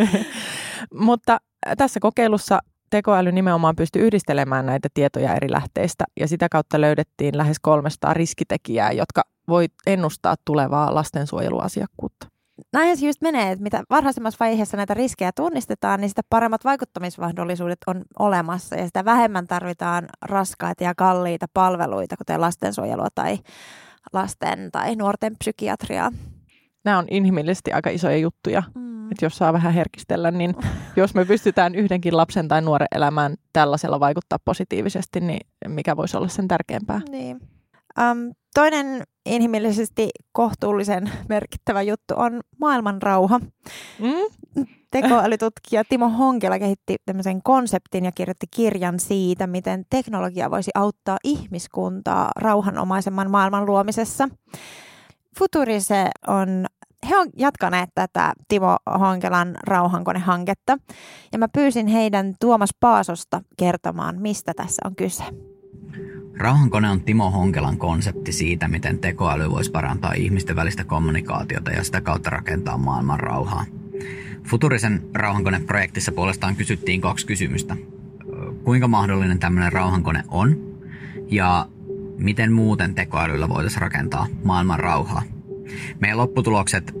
mutta 0.94 1.38
tässä 1.78 2.00
kokeilussa 2.00 2.58
tekoäly 2.90 3.32
nimenomaan 3.32 3.76
pystyi 3.76 4.02
yhdistelemään 4.02 4.66
näitä 4.66 4.88
tietoja 4.94 5.34
eri 5.34 5.50
lähteistä 5.50 6.04
ja 6.20 6.28
sitä 6.28 6.48
kautta 6.48 6.80
löydettiin 6.80 7.36
lähes 7.36 7.56
300 7.60 8.14
riskitekijää, 8.14 8.92
jotka 8.92 9.22
voi 9.48 9.66
ennustaa 9.86 10.34
tulevaa 10.44 10.94
lastensuojeluasiakkuutta. 10.94 12.26
Näin 12.72 12.96
se 12.96 13.06
just 13.06 13.22
menee, 13.22 13.52
että 13.52 13.62
mitä 13.62 13.82
varhaisemmassa 13.90 14.36
vaiheessa 14.40 14.76
näitä 14.76 14.94
riskejä 14.94 15.32
tunnistetaan, 15.36 16.00
niin 16.00 16.08
sitä 16.08 16.22
paremmat 16.30 16.64
vaikuttamismahdollisuudet 16.64 17.78
on 17.86 18.02
olemassa 18.18 18.76
ja 18.76 18.86
sitä 18.86 19.04
vähemmän 19.04 19.46
tarvitaan 19.46 20.08
raskaita 20.22 20.84
ja 20.84 20.94
kalliita 20.94 21.46
palveluita, 21.54 22.16
kuten 22.16 22.40
lastensuojelua 22.40 23.08
tai 23.14 23.38
lasten 24.12 24.68
tai 24.72 24.96
nuorten 24.96 25.36
psykiatriaa. 25.38 26.12
Nämä 26.84 26.98
on 26.98 27.06
inhimillisesti 27.10 27.72
aika 27.72 27.90
isoja 27.90 28.16
juttuja. 28.16 28.62
Mm 28.74 28.90
että 29.10 29.24
jos 29.24 29.36
saa 29.36 29.52
vähän 29.52 29.74
herkistellä, 29.74 30.30
niin 30.30 30.54
jos 30.96 31.14
me 31.14 31.24
pystytään 31.24 31.74
yhdenkin 31.74 32.16
lapsen 32.16 32.48
tai 32.48 32.62
nuoren 32.62 32.88
elämään 32.92 33.34
tällaisella 33.52 34.00
vaikuttaa 34.00 34.38
positiivisesti, 34.44 35.20
niin 35.20 35.40
mikä 35.68 35.96
voisi 35.96 36.16
olla 36.16 36.28
sen 36.28 36.48
tärkeämpää? 36.48 37.00
Niin. 37.10 37.40
Um, 38.00 38.34
toinen 38.54 39.02
inhimillisesti 39.26 40.10
kohtuullisen 40.32 41.10
merkittävä 41.28 41.82
juttu 41.82 42.14
on 42.16 42.40
maailman 42.60 43.02
rauha. 43.02 43.38
Mm? 43.98 44.64
Tekoälytutkija 44.90 45.84
Timo 45.88 46.08
Honkela 46.08 46.58
kehitti 46.58 46.96
tämmöisen 47.06 47.42
konseptin 47.42 48.04
ja 48.04 48.12
kirjoitti 48.12 48.46
kirjan 48.50 49.00
siitä, 49.00 49.46
miten 49.46 49.84
teknologia 49.90 50.50
voisi 50.50 50.70
auttaa 50.74 51.16
ihmiskuntaa 51.24 52.30
rauhanomaisemman 52.36 53.30
maailman 53.30 53.66
luomisessa. 53.66 54.28
Futurise 55.38 56.10
on 56.26 56.66
he 57.10 57.16
on 57.16 57.28
jatkaneet 57.36 57.90
tätä 57.94 58.32
Timo 58.48 58.76
Honkelan 58.98 59.56
rauhankonehanketta 59.66 60.78
ja 61.32 61.38
mä 61.38 61.48
pyysin 61.48 61.86
heidän 61.86 62.34
Tuomas 62.40 62.70
Paasosta 62.80 63.40
kertomaan, 63.56 64.20
mistä 64.20 64.52
tässä 64.56 64.82
on 64.84 64.96
kyse. 64.96 65.24
Rauhankone 66.40 66.90
on 66.90 67.00
Timo 67.00 67.30
Honkelan 67.30 67.76
konsepti 67.78 68.32
siitä, 68.32 68.68
miten 68.68 68.98
tekoäly 68.98 69.50
voisi 69.50 69.70
parantaa 69.70 70.12
ihmisten 70.12 70.56
välistä 70.56 70.84
kommunikaatiota 70.84 71.70
ja 71.70 71.84
sitä 71.84 72.00
kautta 72.00 72.30
rakentaa 72.30 72.78
maailman 72.78 73.20
rauhaa. 73.20 73.64
Futurisen 74.44 75.02
rauhankoneprojektissa 75.14 76.12
puolestaan 76.12 76.56
kysyttiin 76.56 77.00
kaksi 77.00 77.26
kysymystä. 77.26 77.76
Kuinka 78.64 78.88
mahdollinen 78.88 79.38
tämmöinen 79.38 79.72
rauhankone 79.72 80.22
on 80.28 80.76
ja 81.30 81.68
miten 82.18 82.52
muuten 82.52 82.94
tekoälyllä 82.94 83.48
voitaisiin 83.48 83.82
rakentaa 83.82 84.26
maailman 84.44 84.80
rauhaa? 84.80 85.22
Meidän 86.00 86.18
lopputulokset 86.18 86.94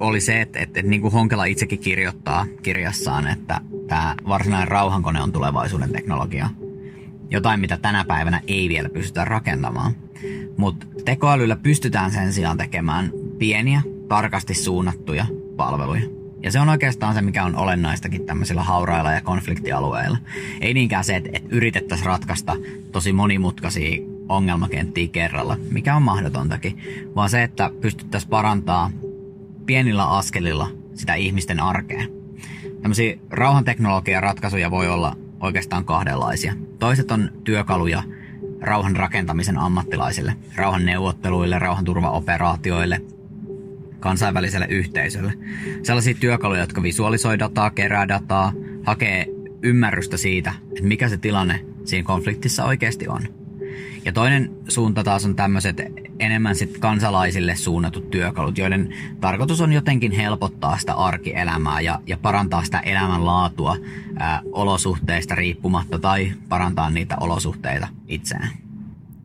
oli 0.00 0.20
se, 0.20 0.40
että, 0.40 0.58
että, 0.58 0.80
että 0.80 0.90
niin 0.90 1.02
kuin 1.02 1.12
Honkela 1.12 1.44
itsekin 1.44 1.78
kirjoittaa 1.78 2.46
kirjassaan, 2.62 3.26
että 3.26 3.60
tämä 3.88 4.14
varsinainen 4.28 4.68
rauhankone 4.68 5.22
on 5.22 5.32
tulevaisuuden 5.32 5.92
teknologia. 5.92 6.50
Jotain, 7.32 7.60
mitä 7.60 7.76
tänä 7.76 8.04
päivänä 8.04 8.40
ei 8.46 8.68
vielä 8.68 8.88
pystytä 8.88 9.24
rakentamaan. 9.24 9.96
Mutta 10.56 10.86
tekoälyllä 11.04 11.56
pystytään 11.56 12.10
sen 12.10 12.32
sijaan 12.32 12.56
tekemään 12.56 13.12
pieniä, 13.38 13.82
tarkasti 14.08 14.54
suunnattuja 14.54 15.26
palveluja. 15.56 16.02
Ja 16.42 16.50
se 16.52 16.60
on 16.60 16.68
oikeastaan 16.68 17.14
se, 17.14 17.22
mikä 17.22 17.44
on 17.44 17.56
olennaistakin 17.56 18.26
tämmöisillä 18.26 18.62
haurailla 18.62 19.12
ja 19.12 19.20
konfliktialueilla. 19.20 20.18
Ei 20.60 20.74
niinkään 20.74 21.04
se, 21.04 21.16
että, 21.16 21.30
että 21.32 21.48
yritettäisiin 21.52 22.06
ratkaista 22.06 22.56
tosi 22.92 23.12
monimutkaisia 23.12 24.02
ongelmakenttiä 24.28 25.08
kerralla, 25.08 25.56
mikä 25.70 25.96
on 25.96 26.02
mahdotontakin, 26.02 26.78
vaan 27.16 27.30
se, 27.30 27.42
että 27.42 27.70
pystyttäisiin 27.80 28.30
parantaa 28.30 28.90
pienillä 29.66 30.08
askelilla 30.08 30.68
sitä 30.94 31.14
ihmisten 31.14 31.60
arkea. 31.60 32.04
Tämmöisiä 32.82 33.16
rauhanteknologian 33.30 34.22
ratkaisuja 34.22 34.70
voi 34.70 34.88
olla 34.88 35.16
oikeastaan 35.42 35.84
kahdenlaisia. 35.84 36.54
Toiset 36.78 37.10
on 37.10 37.30
työkaluja 37.44 38.02
rauhan 38.60 38.96
rakentamisen 38.96 39.58
ammattilaisille, 39.58 40.36
rauhan 40.56 40.86
neuvotteluille, 40.86 41.58
rauhanturvaoperaatioille, 41.58 43.00
kansainväliselle 44.00 44.66
yhteisölle. 44.70 45.32
Sellaisia 45.82 46.14
työkaluja, 46.14 46.60
jotka 46.60 46.82
visualisoi 46.82 47.38
dataa, 47.38 47.70
kerää 47.70 48.08
dataa, 48.08 48.52
hakee 48.84 49.26
ymmärrystä 49.62 50.16
siitä, 50.16 50.52
että 50.68 50.82
mikä 50.82 51.08
se 51.08 51.16
tilanne 51.16 51.64
siinä 51.84 52.04
konfliktissa 52.04 52.64
oikeasti 52.64 53.08
on. 53.08 53.41
Ja 54.04 54.12
toinen 54.12 54.50
suunta 54.68 55.04
taas 55.04 55.24
on 55.24 55.36
tämmöiset 55.36 55.76
enemmän 56.18 56.54
sit 56.54 56.78
kansalaisille 56.78 57.56
suunnatut 57.56 58.10
työkalut, 58.10 58.58
joiden 58.58 58.94
tarkoitus 59.20 59.60
on 59.60 59.72
jotenkin 59.72 60.12
helpottaa 60.12 60.78
sitä 60.78 60.94
arkielämää 60.94 61.80
ja, 61.80 61.98
ja 62.06 62.16
parantaa 62.16 62.64
sitä 62.64 62.80
elämänlaatua 62.80 63.76
ää, 64.18 64.40
olosuhteista 64.52 65.34
riippumatta 65.34 65.98
tai 65.98 66.32
parantaa 66.48 66.90
niitä 66.90 67.16
olosuhteita 67.20 67.88
itseään. 68.08 68.48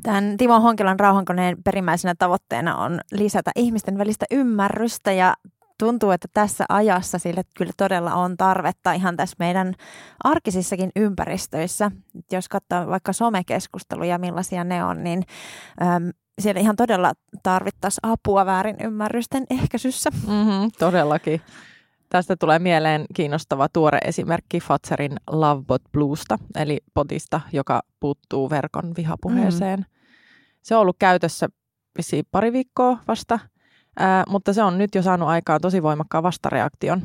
Tämän 0.04 0.38
Timo 0.38 0.60
Honkilan 0.60 1.00
rauhankoneen 1.00 1.58
perimmäisenä 1.64 2.16
tavoitteena 2.20 2.76
on 2.76 3.02
lisätä 3.12 3.52
ihmisten 3.56 3.98
välistä 3.98 4.26
ymmärrystä 4.32 5.12
ja 5.12 5.34
tuntuu, 5.80 6.12
että 6.12 6.28
tässä 6.34 6.66
ajassa 6.70 7.20
sille 7.20 7.42
kyllä 7.58 7.72
todella 7.78 8.14
on 8.14 8.38
tarvetta 8.38 8.94
ihan 8.94 9.18
tässä 9.18 9.36
meidän 9.40 9.74
arkisissakin 10.24 10.92
ympäristöissä. 10.96 11.92
Jos 12.32 12.50
katsoo 12.50 12.88
vaikka 12.88 13.14
somekeskusteluja, 13.14 14.18
millaisia 14.18 14.64
ne 14.64 14.84
on, 14.84 15.04
niin 15.04 15.24
äm, 15.82 16.12
siellä 16.42 16.62
ihan 16.62 16.76
todella 16.76 17.14
tarvittaisiin 17.44 18.12
apua 18.12 18.46
väärin 18.46 18.76
ymmärrysten 18.84 19.46
ehkäisyssä. 19.50 20.10
Mm-hmm, 20.10 20.72
todellakin. 20.80 21.42
Tästä 22.10 22.36
tulee 22.36 22.60
mieleen 22.60 23.06
kiinnostava 23.14 23.70
tuore 23.74 23.98
esimerkki 24.06 24.60
Fatserin 24.60 25.16
Lovebot 25.32 25.82
Bluesta, 25.92 26.40
eli 26.56 26.80
potista, 26.94 27.42
joka 27.54 27.82
puuttuu 28.00 28.50
verkon 28.50 28.94
vihapuheeseen. 28.98 29.80
Mm. 29.80 29.86
Se 30.62 30.76
on 30.76 30.82
ollut 30.82 30.96
käytössä 31.00 31.48
pari 32.32 32.54
viikkoa 32.54 32.98
vasta– 33.08 33.40
Ää, 34.00 34.24
mutta 34.30 34.54
se 34.54 34.64
on 34.64 34.78
nyt 34.78 34.96
jo 34.96 35.02
saanut 35.02 35.30
aikaan 35.30 35.62
tosi 35.62 35.84
voimakkaan 35.84 36.24
vastareaktion. 36.24 37.02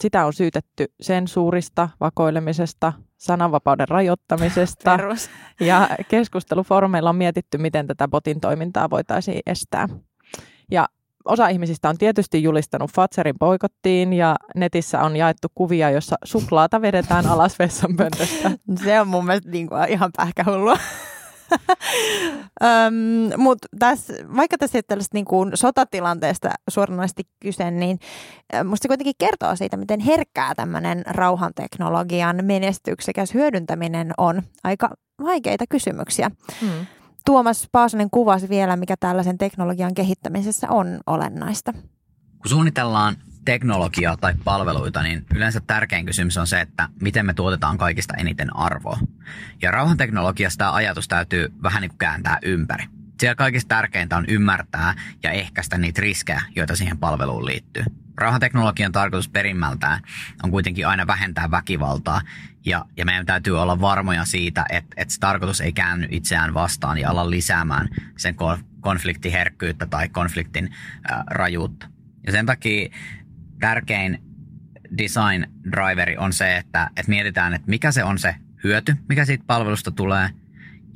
Sitä 0.00 0.24
on 0.24 0.32
syytetty 0.32 0.86
sensuurista, 1.00 1.88
vakoilemisesta, 2.00 2.92
sananvapauden 3.16 3.88
rajoittamisesta. 3.88 4.98
ja 5.60 5.88
keskustelufoorumeilla 6.08 7.10
on 7.10 7.16
mietitty, 7.16 7.58
miten 7.58 7.86
tätä 7.86 8.08
botin 8.08 8.40
toimintaa 8.40 8.90
voitaisiin 8.90 9.40
estää. 9.46 9.88
Ja 10.70 10.88
osa 11.24 11.48
ihmisistä 11.48 11.88
on 11.88 11.98
tietysti 11.98 12.42
julistanut 12.42 12.90
Fatserin 12.90 13.38
poikottiin 13.38 14.12
ja 14.12 14.36
netissä 14.56 15.00
on 15.00 15.16
jaettu 15.16 15.48
kuvia, 15.54 15.90
jossa 15.90 16.16
suklaata 16.24 16.82
vedetään 16.82 17.26
alas 17.26 17.58
vessanpöntöstä. 17.58 18.50
Se 18.84 19.00
on 19.00 19.08
mun 19.08 19.26
mielestä 19.26 19.50
niin 19.50 19.66
kuin 19.66 19.88
ihan 19.88 20.10
pähkähullua. 20.16 20.76
Öm, 22.64 23.40
mut 23.40 23.58
tässä, 23.78 24.14
vaikka 24.36 24.58
tässä 24.58 24.78
ei 24.78 24.82
tällaista 24.82 25.16
niin 25.16 25.24
kuin 25.24 25.50
sotatilanteesta 25.54 26.50
suoranaisesti 26.70 27.22
kyse, 27.42 27.70
niin 27.70 27.98
musta 28.64 28.82
se 28.82 28.88
kuitenkin 28.88 29.14
kertoo 29.18 29.56
siitä, 29.56 29.76
miten 29.76 30.00
herkkää 30.00 30.54
tämmöinen 30.54 31.02
rauhanteknologian 31.06 32.44
menestyksekäs 32.44 33.34
hyödyntäminen 33.34 34.12
on. 34.18 34.42
Aika 34.64 34.90
vaikeita 35.22 35.64
kysymyksiä. 35.68 36.30
Hmm. 36.60 36.86
Tuomas 37.26 37.68
Paasonen 37.72 38.10
kuvasi 38.10 38.48
vielä, 38.48 38.76
mikä 38.76 38.96
tällaisen 39.00 39.38
teknologian 39.38 39.94
kehittämisessä 39.94 40.70
on 40.70 41.00
olennaista. 41.06 41.72
Kun 41.72 42.48
suunnitellaan 42.48 43.16
teknologiaa 43.44 44.16
tai 44.16 44.34
palveluita, 44.44 45.02
niin 45.02 45.26
yleensä 45.34 45.60
tärkein 45.60 46.06
kysymys 46.06 46.38
on 46.38 46.46
se, 46.46 46.60
että 46.60 46.88
miten 47.00 47.26
me 47.26 47.34
tuotetaan 47.34 47.78
kaikista 47.78 48.14
eniten 48.14 48.56
arvoa. 48.56 48.98
Ja 49.62 49.70
rauhanteknologiasta 49.70 50.58
tämä 50.58 50.72
ajatus 50.72 51.08
täytyy 51.08 51.52
vähän 51.62 51.80
niin 51.80 51.90
kuin 51.90 51.98
kääntää 51.98 52.38
ympäri. 52.42 52.84
Siellä 53.20 53.34
kaikista 53.34 53.68
tärkeintä 53.68 54.16
on 54.16 54.24
ymmärtää 54.28 54.94
ja 55.22 55.30
ehkäistä 55.30 55.78
niitä 55.78 56.00
riskejä, 56.00 56.42
joita 56.56 56.76
siihen 56.76 56.98
palveluun 56.98 57.46
liittyy. 57.46 57.84
Rauhanteknologian 58.16 58.92
tarkoitus 58.92 59.28
perimmältään 59.28 60.00
on 60.42 60.50
kuitenkin 60.50 60.86
aina 60.86 61.06
vähentää 61.06 61.50
väkivaltaa 61.50 62.20
ja, 62.66 62.84
ja 62.96 63.04
meidän 63.04 63.26
täytyy 63.26 63.60
olla 63.60 63.80
varmoja 63.80 64.24
siitä, 64.24 64.64
että, 64.70 64.94
että 64.96 65.14
se 65.14 65.20
tarkoitus 65.20 65.60
ei 65.60 65.72
käänny 65.72 66.06
itseään 66.10 66.54
vastaan 66.54 66.98
ja 66.98 67.10
ala 67.10 67.30
lisäämään 67.30 67.88
sen 68.16 68.36
konfliktiherkkyyttä 68.80 69.86
tai 69.86 70.08
konfliktin 70.08 70.70
äh, 71.12 71.18
rajuutta. 71.26 71.88
Ja 72.26 72.32
sen 72.32 72.46
takia 72.46 72.88
tärkein 73.62 74.18
design 74.98 75.46
driveri 75.70 76.16
on 76.16 76.32
se, 76.32 76.56
että, 76.56 76.90
että 76.96 77.10
mietitään, 77.10 77.54
että 77.54 77.70
mikä 77.70 77.92
se 77.92 78.04
on 78.04 78.18
se 78.18 78.34
hyöty, 78.64 78.96
mikä 79.08 79.24
siitä 79.24 79.44
palvelusta 79.46 79.90
tulee 79.90 80.28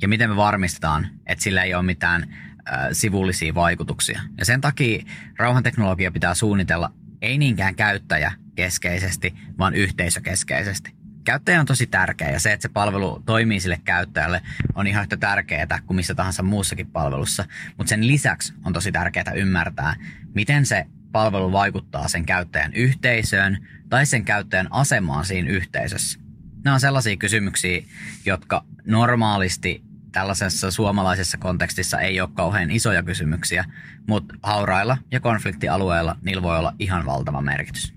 ja 0.01 0.07
miten 0.07 0.29
me 0.29 0.35
varmistetaan, 0.35 1.07
että 1.25 1.43
sillä 1.43 1.63
ei 1.63 1.73
ole 1.73 1.83
mitään 1.83 2.23
äh, 2.23 2.87
sivullisia 2.91 3.55
vaikutuksia. 3.55 4.21
Ja 4.37 4.45
sen 4.45 4.61
takia 4.61 5.03
rauhanteknologia 5.37 6.11
pitää 6.11 6.33
suunnitella 6.33 6.91
ei 7.21 7.37
niinkään 7.37 7.75
käyttäjä 7.75 8.31
keskeisesti, 8.55 9.33
vaan 9.59 9.73
yhteisökeskeisesti. 9.73 10.95
Käyttäjä 11.23 11.59
on 11.59 11.65
tosi 11.65 11.87
tärkeä 11.87 12.31
ja 12.31 12.39
se, 12.39 12.53
että 12.53 12.61
se 12.61 12.69
palvelu 12.69 13.23
toimii 13.25 13.59
sille 13.59 13.81
käyttäjälle 13.85 14.41
on 14.75 14.87
ihan 14.87 15.01
yhtä 15.03 15.17
tärkeää 15.17 15.79
kuin 15.85 15.95
missä 15.95 16.15
tahansa 16.15 16.43
muussakin 16.43 16.91
palvelussa. 16.91 17.45
Mutta 17.77 17.89
sen 17.89 18.07
lisäksi 18.07 18.53
on 18.65 18.73
tosi 18.73 18.91
tärkeää 18.91 19.31
ymmärtää, 19.35 19.95
miten 20.35 20.65
se 20.65 20.85
palvelu 21.17 21.51
vaikuttaa 21.51 22.07
sen 22.07 22.25
käyttäjän 22.25 22.73
yhteisöön 22.73 23.67
tai 23.89 24.05
sen 24.05 24.25
käyttäjän 24.25 24.67
asemaan 24.69 25.25
siinä 25.25 25.49
yhteisössä. 25.49 26.19
Nämä 26.63 26.73
on 26.73 26.79
sellaisia 26.79 27.17
kysymyksiä, 27.17 27.83
jotka 28.25 28.63
normaalisti 28.85 29.81
tällaisessa 30.11 30.71
suomalaisessa 30.71 31.37
kontekstissa 31.37 31.99
ei 31.99 32.21
ole 32.21 32.29
kauhean 32.33 32.71
isoja 32.71 33.03
kysymyksiä, 33.03 33.65
mutta 34.07 34.35
haurailla 34.43 34.97
ja 35.11 35.19
konfliktialueilla 35.19 36.15
niillä 36.21 36.43
voi 36.43 36.57
olla 36.57 36.73
ihan 36.79 37.05
valtava 37.05 37.41
merkitys. 37.41 37.93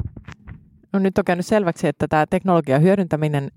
No 0.93 0.99
nyt 0.99 1.19
on 1.19 1.25
käynyt 1.25 1.47
selväksi, 1.47 1.89
että 1.89 2.09
tämä 2.09 2.27
teknologian 2.27 2.83
hyödyntäminen 2.83 3.51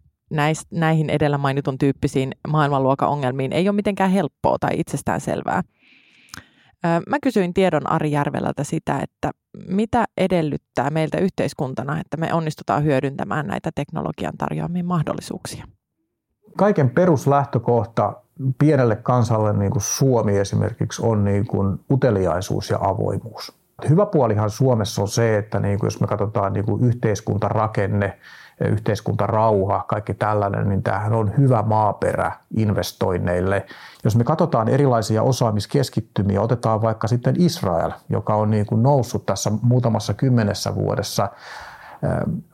näihin 0.71 1.10
edellä 1.10 1.38
mainitun 1.38 1.78
tyyppisiin 1.78 2.32
maailmanluokan 2.47 3.10
ongelmiin 3.10 3.54
ei 3.54 3.69
ole 3.69 3.76
mitenkään 3.76 4.12
helppoa 4.12 4.58
tai 4.60 4.71
itsestään 4.73 5.21
selvää. 5.21 5.62
Mä 6.84 7.17
kysyin 7.24 7.54
Tiedon 7.54 7.89
Ari 7.89 8.12
Järvelältä 8.12 8.63
sitä, 8.63 9.00
että 9.00 9.32
mitä 9.67 10.06
edellyttää 10.17 10.89
meiltä 10.89 11.17
yhteiskuntana, 11.17 12.00
että 12.00 12.17
me 12.17 12.34
onnistutaan 12.34 12.84
hyödyntämään 12.84 13.48
näitä 13.48 13.69
teknologian 13.76 14.34
tarjoamia 14.38 14.84
mahdollisuuksia? 14.84 15.65
Kaiken 16.58 16.89
peruslähtökohta 16.89 18.13
pienelle 18.58 18.96
kansalle, 18.96 19.54
niin 19.54 19.72
kuin 19.72 19.82
Suomi 19.82 20.38
esimerkiksi, 20.38 21.02
on 21.06 21.24
niin 21.24 21.48
kuin 21.48 21.80
uteliaisuus 21.91 22.69
ja 22.69 22.78
avoimuus. 22.82 23.54
Hyvä 23.89 24.06
puolihan 24.06 24.50
Suomessa 24.50 25.02
on 25.02 25.08
se, 25.08 25.38
että 25.38 25.60
niin 25.60 25.80
kuin 25.80 25.88
jos 25.88 26.02
me 26.02 26.08
katsotaan 26.08 26.54
niin 26.54 26.65
kuin 26.65 26.84
yhteiskuntarakenne, 26.84 28.19
yhteiskuntarauha, 28.67 29.86
kaikki 29.88 30.13
tällainen, 30.13 30.69
niin 30.69 30.84
tämähän 30.84 31.13
on 31.13 31.38
hyvä 31.38 31.62
maaperä 31.62 32.32
investoinneille. 32.58 33.65
Jos 34.04 34.15
me 34.15 34.23
katsotaan 34.23 34.69
erilaisia 34.69 35.23
osaamiskeskittymiä, 35.23 36.41
otetaan 36.41 36.82
vaikka 36.82 37.08
sitten 37.08 37.41
Israel, 37.41 37.91
joka 38.10 38.36
on 38.36 38.52
niin 38.52 38.65
kuin 38.65 38.84
noussut 38.84 39.26
tässä 39.26 39.52
muutamassa 39.62 40.13
kymmenessä 40.13 40.76
vuodessa 40.76 41.30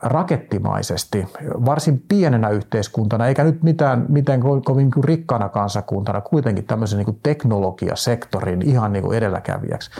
rakettimaisesti, 0.02 1.26
varsin 1.44 2.04
pienenä 2.08 2.48
yhteiskuntana, 2.48 3.26
eikä 3.26 3.44
nyt 3.44 3.62
mitään, 3.62 4.06
mitään 4.08 4.40
kovin 4.64 4.90
kuin 4.90 5.04
rikkaana 5.04 5.48
kansakuntana, 5.48 6.20
kuitenkin 6.20 6.64
tämmöisen 6.64 6.96
niin 6.96 7.04
kuin 7.04 7.20
teknologiasektorin 7.22 8.62
ihan 8.62 8.92
niin 8.92 9.02
kuin 9.02 9.18
edelläkävijäksi, 9.18 9.90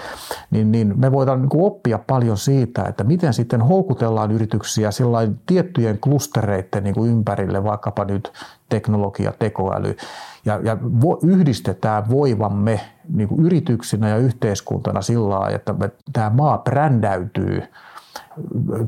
niin, 0.51 0.73
niin 0.73 1.01
me 1.01 1.13
voidaan 1.13 1.41
niin 1.41 1.49
kuin 1.49 1.65
oppia 1.65 1.99
paljon 1.99 2.37
siitä, 2.37 2.85
että 2.85 3.05
miten 3.05 3.33
sitten 3.33 3.63
houkutellaan 3.63 4.31
yrityksiä 4.31 4.91
tiettyjen 5.47 5.99
klustereiden 5.99 6.85
niin 6.85 6.95
kuin 6.95 7.11
ympärille, 7.11 7.65
vaikkapa 7.65 8.05
nyt 8.05 8.33
teknologia, 8.69 9.33
tekoäly, 9.39 9.97
ja, 10.45 10.61
ja 10.63 10.77
vo, 10.83 11.19
yhdistetään 11.23 12.11
voivamme 12.11 12.81
niin 13.13 13.29
kuin 13.29 13.47
yrityksinä 13.47 14.09
ja 14.09 14.17
yhteiskuntana 14.17 15.03
sillä 15.03 15.49
että 15.55 15.73
me, 15.73 15.91
tämä 16.13 16.31
maa 16.31 16.59
brändäytyy 16.59 17.63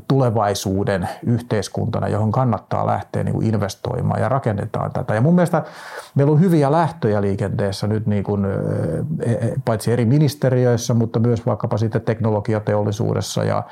tulevaisuuden 0.07 1.09
yhteiskuntana, 1.23 2.07
johon 2.07 2.31
kannattaa 2.31 2.85
lähteä 2.85 3.23
niin 3.23 3.33
kuin 3.33 3.47
investoimaan 3.47 4.21
ja 4.21 4.29
rakennetaan 4.29 4.91
tätä. 4.91 5.15
Ja 5.15 5.21
mun 5.21 5.35
mielestä 5.35 5.63
meillä 6.15 6.33
on 6.33 6.39
hyviä 6.39 6.71
lähtöjä 6.71 7.21
liikenteessä 7.21 7.87
nyt 7.87 8.07
niin 8.07 8.23
kuin, 8.23 8.45
e, 9.19 9.31
e, 9.31 9.53
paitsi 9.65 9.91
eri 9.91 10.05
ministeriöissä, 10.05 10.93
mutta 10.93 11.19
myös 11.19 11.45
vaikkapa 11.45 11.77
sitten 11.77 12.01
teknologiateollisuudessa 12.01 13.43
ja, 13.43 13.63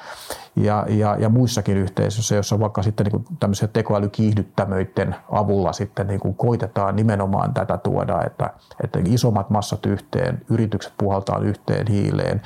ja, 0.55 0.85
ja, 0.89 1.15
ja 1.19 1.29
muissakin 1.29 1.77
yhteisöissä, 1.77 2.35
joissa 2.35 2.59
vaikka 2.59 2.83
sitten 2.83 3.03
niin 3.03 3.11
kuin 3.11 3.37
tämmöisiä 3.39 3.67
tekoälykiihdyttämöiden 3.67 5.15
avulla 5.31 5.73
sitten 5.73 6.07
niin 6.07 6.19
kuin 6.19 6.35
koitetaan 6.35 6.95
nimenomaan 6.95 7.53
tätä 7.53 7.77
tuoda, 7.77 8.23
että, 8.25 8.49
että 8.83 8.99
isommat 9.05 9.49
massat 9.49 9.85
yhteen, 9.85 10.41
yritykset 10.49 10.93
puhaltaa 10.97 11.39
yhteen 11.39 11.87
hiileen 11.87 12.41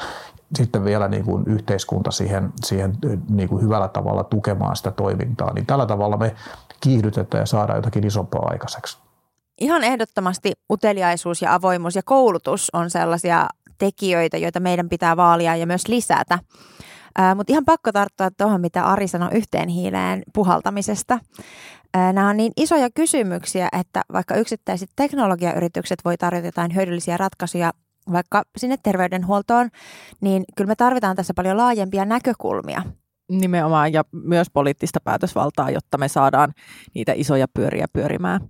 sitten 0.56 0.86
vielä 0.86 1.08
niin 1.08 1.26
kuin 1.26 1.44
yhteiskunta 1.48 2.12
siihen, 2.12 2.54
siihen 2.66 2.98
niin 3.30 3.50
kuin 3.50 3.64
hyvällä 3.64 3.88
tavalla 3.88 4.24
tukemaan 4.24 4.76
sitä 4.76 4.92
toimintaa, 4.92 5.54
niin 5.54 5.66
tällä 5.66 5.86
tavalla 5.86 6.18
me 6.18 6.36
kiihdytetään 6.82 7.42
ja 7.42 7.46
saadaan 7.46 7.78
jotakin 7.78 8.08
isompaa 8.08 8.48
aikaiseksi. 8.52 8.98
Ihan 9.62 9.84
ehdottomasti 9.84 10.52
uteliaisuus 10.72 11.42
ja 11.42 11.54
avoimuus 11.54 11.96
ja 11.96 12.02
koulutus 12.06 12.70
on 12.74 12.90
sellaisia 12.90 13.48
tekijöitä, 13.78 14.38
joita 14.38 14.60
meidän 14.60 14.90
pitää 14.90 15.18
vaalia 15.18 15.56
ja 15.56 15.68
myös 15.68 15.88
lisätä. 15.88 16.40
Mutta 17.36 17.54
ihan 17.54 17.66
pakko 17.66 17.92
tarttua 17.92 18.30
tuohon, 18.38 18.62
mitä 18.62 18.86
Ari 18.86 19.08
sanoi 19.08 19.30
yhteen 19.34 19.70
hiileen 19.70 20.24
puhaltamisesta. 20.34 21.20
Nämä 22.14 22.30
on 22.30 22.38
niin 22.38 22.52
isoja 22.58 22.90
kysymyksiä, 22.96 23.68
että 23.80 24.02
vaikka 24.14 24.36
yksittäiset 24.36 24.90
teknologiayritykset 24.96 26.00
voi 26.06 26.18
tarjota 26.18 26.48
jotain 26.48 26.76
hyödyllisiä 26.76 27.18
ratkaisuja 27.18 27.72
vaikka 28.12 28.44
sinne 28.58 28.78
terveydenhuoltoon, 28.84 29.70
niin 30.22 30.44
kyllä 30.56 30.68
me 30.68 30.76
tarvitaan 30.76 31.16
tässä 31.16 31.34
paljon 31.34 31.58
laajempia 31.58 32.06
näkökulmia. 32.06 32.82
Nimenomaan 33.30 33.94
ja 33.94 34.04
myös 34.12 34.48
poliittista 34.54 35.00
päätösvaltaa, 35.04 35.70
jotta 35.70 35.98
me 35.98 36.08
saadaan 36.08 36.54
niitä 36.96 37.14
isoja 37.16 37.48
pyöriä 37.54 37.86
pyörimään. 37.94 38.42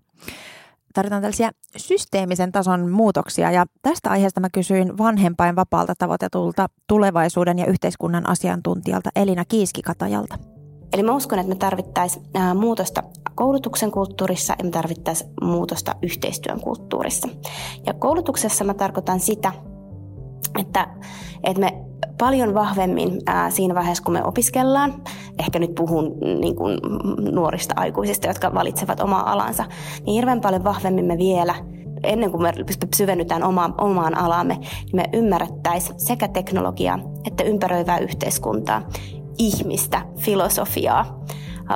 Tarvitaan 0.93 1.21
tällaisia 1.21 1.51
systeemisen 1.77 2.51
tason 2.51 2.89
muutoksia 2.89 3.51
ja 3.51 3.65
tästä 3.81 4.09
aiheesta 4.09 4.39
mä 4.39 4.49
kysyin 4.49 4.97
vanhempain 4.97 5.55
vapaalta 5.55 5.93
tavoitetulta 5.97 6.67
tulevaisuuden 6.87 7.59
ja 7.59 7.65
yhteiskunnan 7.65 8.29
asiantuntijalta 8.29 9.09
Elina 9.15 9.45
Kiiskikatajalta. 9.45 10.54
Eli 10.93 11.03
mä 11.03 11.15
uskon, 11.15 11.39
että 11.39 11.49
me 11.49 11.55
tarvittaisiin 11.55 12.25
muutosta 12.55 13.03
koulutuksen 13.35 13.91
kulttuurissa 13.91 14.55
ja 14.59 14.65
me 14.65 14.71
tarvittaisiin 14.71 15.29
muutosta 15.41 15.95
yhteistyön 16.01 16.59
kulttuurissa. 16.59 17.27
Ja 17.85 17.93
koulutuksessa 17.93 18.63
mä 18.63 18.73
tarkoitan 18.73 19.19
sitä, 19.19 19.51
että, 20.59 20.87
että 21.43 21.59
me 21.59 21.85
paljon 22.17 22.53
vahvemmin 22.53 23.21
ää, 23.25 23.49
siinä 23.49 23.75
vaiheessa, 23.75 24.03
kun 24.03 24.13
me 24.13 24.23
opiskellaan, 24.23 25.03
ehkä 25.39 25.59
nyt 25.59 25.75
puhun 25.75 26.17
niin 26.39 26.55
kuin 26.55 26.79
nuorista 27.31 27.73
aikuisista, 27.77 28.27
jotka 28.27 28.53
valitsevat 28.53 28.99
omaa 28.99 29.31
alansa, 29.31 29.65
niin 30.05 30.13
hirveän 30.13 30.41
paljon 30.41 30.63
vahvemmin 30.63 31.05
me 31.05 31.17
vielä 31.17 31.55
ennen 32.03 32.31
kuin 32.31 32.43
me 32.43 32.53
syvennytään 32.95 33.43
omaan, 33.43 33.73
omaan 33.81 34.17
alamme, 34.17 34.55
niin 34.55 34.95
me 34.95 35.03
ymmärrettäisiin 35.13 35.99
sekä 35.99 36.27
teknologiaa 36.27 36.99
että 37.27 37.43
ympäröivää 37.43 37.97
yhteiskuntaa 37.97 38.81
ihmistä, 39.37 40.01
filosofiaa, 40.17 41.25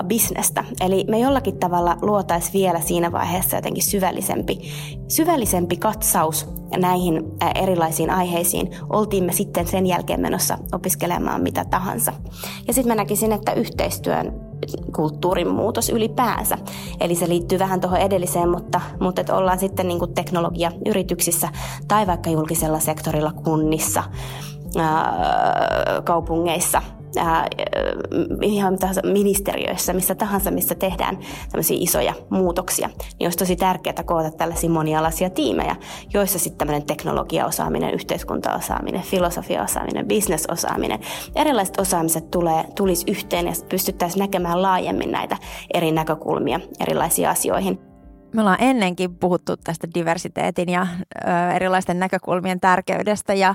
bisnestä. 0.06 0.64
Eli 0.80 1.04
me 1.08 1.18
jollakin 1.18 1.58
tavalla 1.58 1.96
luotaisiin 2.02 2.52
vielä 2.52 2.80
siinä 2.80 3.12
vaiheessa 3.12 3.56
jotenkin 3.56 3.82
syvällisempi, 3.82 4.58
syvällisempi 5.08 5.76
katsaus 5.76 6.48
näihin 6.76 7.22
erilaisiin 7.54 8.10
aiheisiin. 8.10 8.70
Oltiin 8.90 9.24
me 9.24 9.32
sitten 9.32 9.66
sen 9.66 9.86
jälkeen 9.86 10.20
menossa 10.20 10.58
opiskelemaan 10.72 11.42
mitä 11.42 11.64
tahansa. 11.64 12.12
Ja 12.66 12.74
sitten 12.74 12.90
mä 12.90 12.94
näkisin, 12.94 13.32
että 13.32 13.52
yhteistyön 13.52 14.50
kulttuurin 14.96 15.48
muutos 15.48 15.88
ylipäänsä. 15.88 16.58
Eli 17.00 17.14
se 17.14 17.28
liittyy 17.28 17.58
vähän 17.58 17.80
tuohon 17.80 18.00
edelliseen, 18.00 18.48
mutta, 18.48 18.80
mutta 19.00 19.20
että 19.20 19.36
ollaan 19.36 19.58
sitten 19.58 19.88
niin 19.88 19.98
kuin 19.98 20.14
teknologiayrityksissä 20.14 21.48
tai 21.88 22.06
vaikka 22.06 22.30
julkisella 22.30 22.78
sektorilla 22.78 23.32
kunnissa, 23.32 24.02
ää, 24.78 26.02
kaupungeissa– 26.04 26.82
ää, 27.16 27.46
ihan 28.42 28.78
tahansa 28.78 29.00
ministeriöissä, 29.04 29.92
missä 29.92 30.14
tahansa, 30.14 30.50
missä 30.50 30.74
tehdään 30.74 31.18
tämmöisiä 31.52 31.76
isoja 31.80 32.14
muutoksia, 32.30 32.88
niin 33.18 33.26
olisi 33.26 33.38
tosi 33.38 33.56
tärkeää 33.56 34.02
koota 34.04 34.30
tällaisia 34.30 34.70
monialaisia 34.70 35.30
tiimejä, 35.30 35.76
joissa 36.14 36.38
sitten 36.38 36.58
tämmöinen 36.58 36.86
teknologiaosaaminen, 36.86 37.94
yhteiskuntaosaaminen, 37.94 39.02
filosofiaosaaminen, 39.02 40.08
bisnesosaaminen, 40.08 41.00
erilaiset 41.36 41.80
osaamiset 41.80 42.30
tulee, 42.30 42.64
tulisi 42.74 43.10
yhteen 43.10 43.46
ja 43.46 43.52
pystyttäisiin 43.68 44.20
näkemään 44.20 44.62
laajemmin 44.62 45.10
näitä 45.10 45.36
eri 45.74 45.92
näkökulmia 45.92 46.60
erilaisiin 46.80 47.28
asioihin. 47.28 47.89
Me 48.32 48.40
ollaan 48.40 48.60
ennenkin 48.60 49.14
puhuttu 49.14 49.56
tästä 49.56 49.88
diversiteetin 49.94 50.68
ja 50.68 50.86
ö, 51.16 51.52
erilaisten 51.54 51.98
näkökulmien 51.98 52.60
tärkeydestä 52.60 53.34
ja 53.34 53.54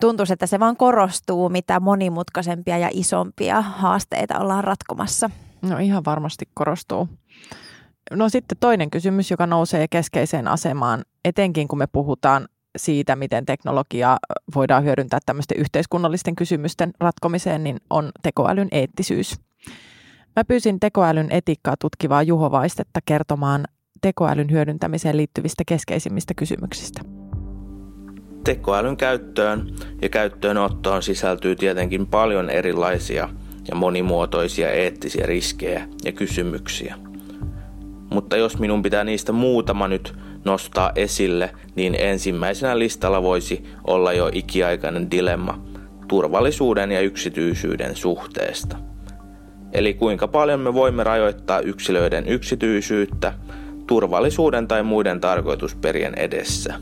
tuntuu, 0.00 0.26
että 0.32 0.46
se 0.46 0.60
vaan 0.60 0.76
korostuu, 0.76 1.48
mitä 1.48 1.80
monimutkaisempia 1.80 2.78
ja 2.78 2.88
isompia 2.92 3.60
haasteita 3.60 4.38
ollaan 4.38 4.64
ratkomassa. 4.64 5.30
No 5.62 5.78
ihan 5.78 6.04
varmasti 6.04 6.48
korostuu. 6.54 7.08
No 8.10 8.28
sitten 8.28 8.58
toinen 8.60 8.90
kysymys, 8.90 9.30
joka 9.30 9.46
nousee 9.46 9.88
keskeiseen 9.88 10.48
asemaan, 10.48 11.04
etenkin 11.24 11.68
kun 11.68 11.78
me 11.78 11.86
puhutaan 11.86 12.48
siitä, 12.76 13.16
miten 13.16 13.46
teknologiaa 13.46 14.18
voidaan 14.54 14.84
hyödyntää 14.84 15.18
tämmöisten 15.26 15.58
yhteiskunnallisten 15.58 16.36
kysymysten 16.36 16.92
ratkomiseen, 17.00 17.64
niin 17.64 17.76
on 17.90 18.10
tekoälyn 18.22 18.68
eettisyys. 18.72 19.40
Mä 20.36 20.44
pyysin 20.44 20.80
tekoälyn 20.80 21.28
etiikkaa 21.30 21.74
tutkivaa 21.80 22.22
Juho 22.22 22.50
Vaistetta 22.50 23.00
kertomaan 23.04 23.64
tekoälyn 24.00 24.50
hyödyntämiseen 24.50 25.16
liittyvistä 25.16 25.62
keskeisimmistä 25.66 26.34
kysymyksistä. 26.34 27.00
Tekoälyn 28.44 28.96
käyttöön 28.96 29.74
ja 30.02 30.08
käyttöönottoon 30.08 31.02
sisältyy 31.02 31.56
tietenkin 31.56 32.06
paljon 32.06 32.50
erilaisia 32.50 33.28
ja 33.68 33.74
monimuotoisia 33.74 34.70
eettisiä 34.70 35.26
riskejä 35.26 35.88
ja 36.04 36.12
kysymyksiä. 36.12 36.94
Mutta 38.10 38.36
jos 38.36 38.58
minun 38.58 38.82
pitää 38.82 39.04
niistä 39.04 39.32
muutama 39.32 39.88
nyt 39.88 40.14
nostaa 40.44 40.92
esille, 40.94 41.50
niin 41.74 41.94
ensimmäisenä 41.98 42.78
listalla 42.78 43.22
voisi 43.22 43.64
olla 43.84 44.12
jo 44.12 44.30
ikiaikainen 44.32 45.10
dilemma 45.10 45.64
turvallisuuden 46.08 46.92
ja 46.92 47.00
yksityisyyden 47.00 47.96
suhteesta. 47.96 48.76
Eli 49.72 49.94
kuinka 49.94 50.28
paljon 50.28 50.60
me 50.60 50.74
voimme 50.74 51.04
rajoittaa 51.04 51.60
yksilöiden 51.60 52.28
yksityisyyttä 52.28 53.32
turvallisuuden 53.88 54.68
tai 54.68 54.82
muiden 54.82 55.20
tarkoitusperien 55.20 56.14
edessä. 56.14 56.74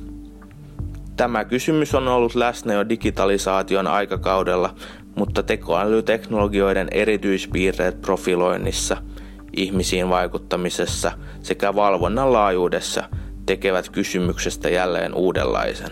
Tämä 1.16 1.44
kysymys 1.44 1.94
on 1.94 2.08
ollut 2.08 2.34
läsnä 2.34 2.74
jo 2.74 2.88
digitalisaation 2.88 3.86
aikakaudella, 3.86 4.74
mutta 5.14 5.42
tekoälyteknologioiden 5.42 6.88
erityispiirteet 6.90 8.00
profiloinnissa, 8.00 8.96
ihmisiin 9.56 10.08
vaikuttamisessa 10.08 11.12
sekä 11.42 11.74
valvonnan 11.74 12.32
laajuudessa 12.32 13.04
tekevät 13.46 13.88
kysymyksestä 13.88 14.68
jälleen 14.68 15.14
uudenlaisen. 15.14 15.90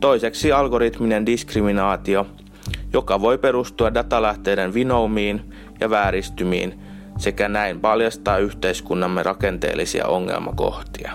Toiseksi 0.00 0.52
algoritminen 0.52 1.26
diskriminaatio, 1.26 2.26
joka 2.92 3.20
voi 3.20 3.38
perustua 3.38 3.94
datalähteiden 3.94 4.74
vinoumiin 4.74 5.54
ja 5.80 5.90
vääristymiin 5.90 6.87
sekä 7.18 7.48
näin 7.48 7.80
paljastaa 7.80 8.38
yhteiskunnamme 8.38 9.22
rakenteellisia 9.22 10.06
ongelmakohtia. 10.06 11.12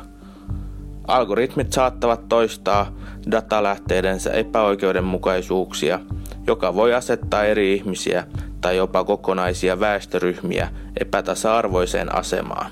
Algoritmit 1.08 1.74
saattavat 1.74 2.30
toistaa 2.30 2.92
datalähteidensä 3.32 4.32
epäoikeudenmukaisuuksia, 4.32 6.00
joka 6.48 6.76
voi 6.76 6.94
asettaa 6.94 7.44
eri 7.44 7.74
ihmisiä 7.74 8.28
tai 8.62 8.78
jopa 8.78 9.04
kokonaisia 9.04 9.80
väestöryhmiä 9.80 10.70
epätasa-arvoiseen 11.00 12.16
asemaan. 12.16 12.72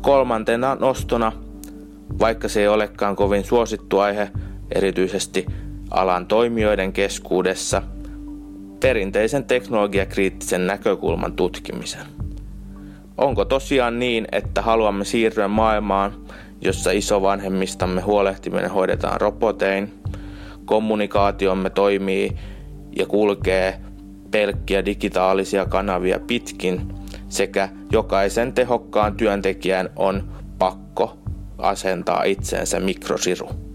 Kolmantena 0.00 0.76
nostona, 0.80 1.32
vaikka 2.18 2.48
se 2.48 2.60
ei 2.60 2.68
olekaan 2.68 3.16
kovin 3.16 3.44
suosittu 3.44 3.98
aihe, 3.98 4.30
erityisesti 4.74 5.46
alan 5.90 6.26
toimijoiden 6.26 6.92
keskuudessa– 6.92 7.82
perinteisen 8.84 9.44
teknologiakriittisen 9.44 10.66
näkökulman 10.66 11.32
tutkimisen. 11.32 12.06
Onko 13.18 13.44
tosiaan 13.44 13.98
niin, 13.98 14.26
että 14.32 14.62
haluamme 14.62 15.04
siirtyä 15.04 15.48
maailmaan, 15.48 16.14
jossa 16.60 16.90
isovanhemmistamme 16.90 18.00
huolehtiminen 18.00 18.70
hoidetaan 18.70 19.20
robotein, 19.20 19.94
kommunikaatiomme 20.64 21.70
toimii 21.70 22.32
ja 22.96 23.06
kulkee 23.06 23.80
pelkkiä 24.30 24.84
digitaalisia 24.84 25.66
kanavia 25.66 26.20
pitkin 26.26 26.94
sekä 27.28 27.68
jokaisen 27.92 28.52
tehokkaan 28.52 29.16
työntekijän 29.16 29.90
on 29.96 30.28
pakko 30.58 31.18
asentaa 31.58 32.22
itsensä 32.22 32.80
mikrosiru. 32.80 33.73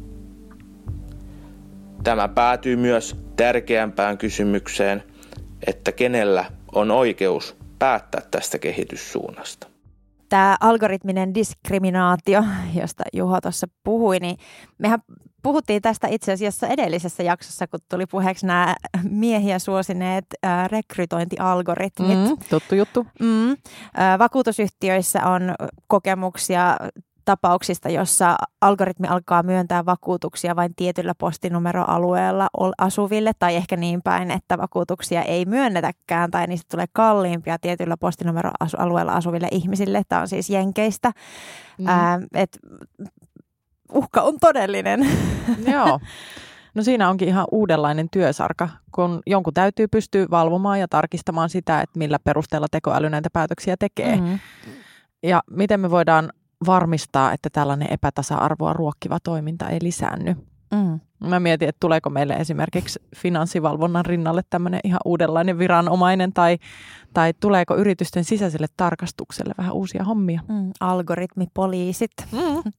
Tämä 2.03 2.27
päätyy 2.27 2.75
myös 2.75 3.15
tärkeämpään 3.35 4.17
kysymykseen, 4.17 5.03
että 5.67 5.91
kenellä 5.91 6.45
on 6.75 6.91
oikeus 6.91 7.57
päättää 7.79 8.21
tästä 8.31 8.59
kehityssuunnasta. 8.59 9.67
Tämä 10.29 10.57
algoritminen 10.59 11.33
diskriminaatio, 11.33 12.43
josta 12.81 13.03
Juho 13.13 13.41
tuossa 13.41 13.67
puhui, 13.83 14.19
niin 14.19 14.37
mehän 14.77 14.99
puhuttiin 15.43 15.81
tästä 15.81 16.07
itse 16.07 16.31
asiassa 16.31 16.67
edellisessä 16.67 17.23
jaksossa, 17.23 17.67
kun 17.67 17.79
tuli 17.89 18.05
puheeksi 18.05 18.45
nämä 18.45 18.75
miehiä 19.09 19.59
suosineet 19.59 20.25
rekrytointialgoritmit. 20.67 22.17
Mm, 22.17 22.37
tuttu 22.49 22.75
juttu. 22.75 23.07
Mm, 23.19 23.57
vakuutusyhtiöissä 24.19 25.25
on 25.25 25.55
kokemuksia 25.87 26.77
tapauksista, 27.29 27.89
jossa 27.89 28.35
algoritmi 28.61 29.07
alkaa 29.07 29.43
myöntää 29.43 29.85
vakuutuksia 29.85 30.55
vain 30.55 30.75
tietyllä 30.75 31.15
postinumeroalueella 31.15 32.47
asuville 32.77 33.31
tai 33.39 33.55
ehkä 33.55 33.77
niin 33.77 34.01
päin, 34.01 34.31
että 34.31 34.57
vakuutuksia 34.57 35.23
ei 35.23 35.45
myönnetäkään 35.45 36.31
tai 36.31 36.47
niistä 36.47 36.67
tulee 36.71 36.85
kalliimpia 36.93 37.59
tietyllä 37.59 37.97
postinumeroalueella 37.97 39.13
asuville 39.13 39.47
ihmisille. 39.51 40.01
Tämä 40.09 40.21
on 40.21 40.27
siis 40.27 40.49
Jenkeistä. 40.49 41.11
Mm. 41.77 41.87
Ää, 41.87 42.19
et 42.33 42.59
uhka 43.93 44.21
on 44.21 44.39
todellinen. 44.41 45.07
Joo. 45.73 45.99
No 46.73 46.83
siinä 46.83 47.09
onkin 47.09 47.27
ihan 47.27 47.47
uudenlainen 47.51 48.07
työsarka, 48.11 48.69
kun 48.91 49.21
jonkun 49.25 49.53
täytyy 49.53 49.87
pystyä 49.87 50.25
valvomaan 50.31 50.79
ja 50.79 50.87
tarkistamaan 50.87 51.49
sitä, 51.49 51.81
että 51.81 51.99
millä 51.99 52.19
perusteella 52.23 52.67
tekoäly 52.71 53.09
näitä 53.09 53.29
päätöksiä 53.33 53.75
tekee. 53.79 54.15
Mm-hmm. 54.15 54.39
Ja 55.23 55.43
miten 55.51 55.79
me 55.79 55.91
voidaan 55.91 56.29
varmistaa, 56.65 57.33
että 57.33 57.49
tällainen 57.49 57.93
epätasa-arvoa 57.93 58.73
ruokkiva 58.73 59.19
toiminta 59.23 59.69
ei 59.69 59.79
lisäänny. 59.81 60.35
Mm. 60.73 60.99
Mä 61.19 61.39
mietin, 61.39 61.69
että 61.69 61.79
tuleeko 61.79 62.09
meille 62.09 62.33
esimerkiksi 62.33 62.99
finanssivalvonnan 63.15 64.05
rinnalle 64.05 64.41
tämmöinen 64.49 64.79
ihan 64.83 64.99
uudenlainen 65.05 65.59
viranomainen 65.59 66.33
tai, 66.33 66.57
tai 67.13 67.33
tuleeko 67.39 67.75
yritysten 67.75 68.23
sisäiselle 68.23 68.67
tarkastukselle 68.77 69.53
vähän 69.57 69.73
uusia 69.73 70.03
hommia. 70.03 70.41
Mm, 70.47 70.71
algoritmipoliisit. 70.79 72.11
Mm. 72.31 72.71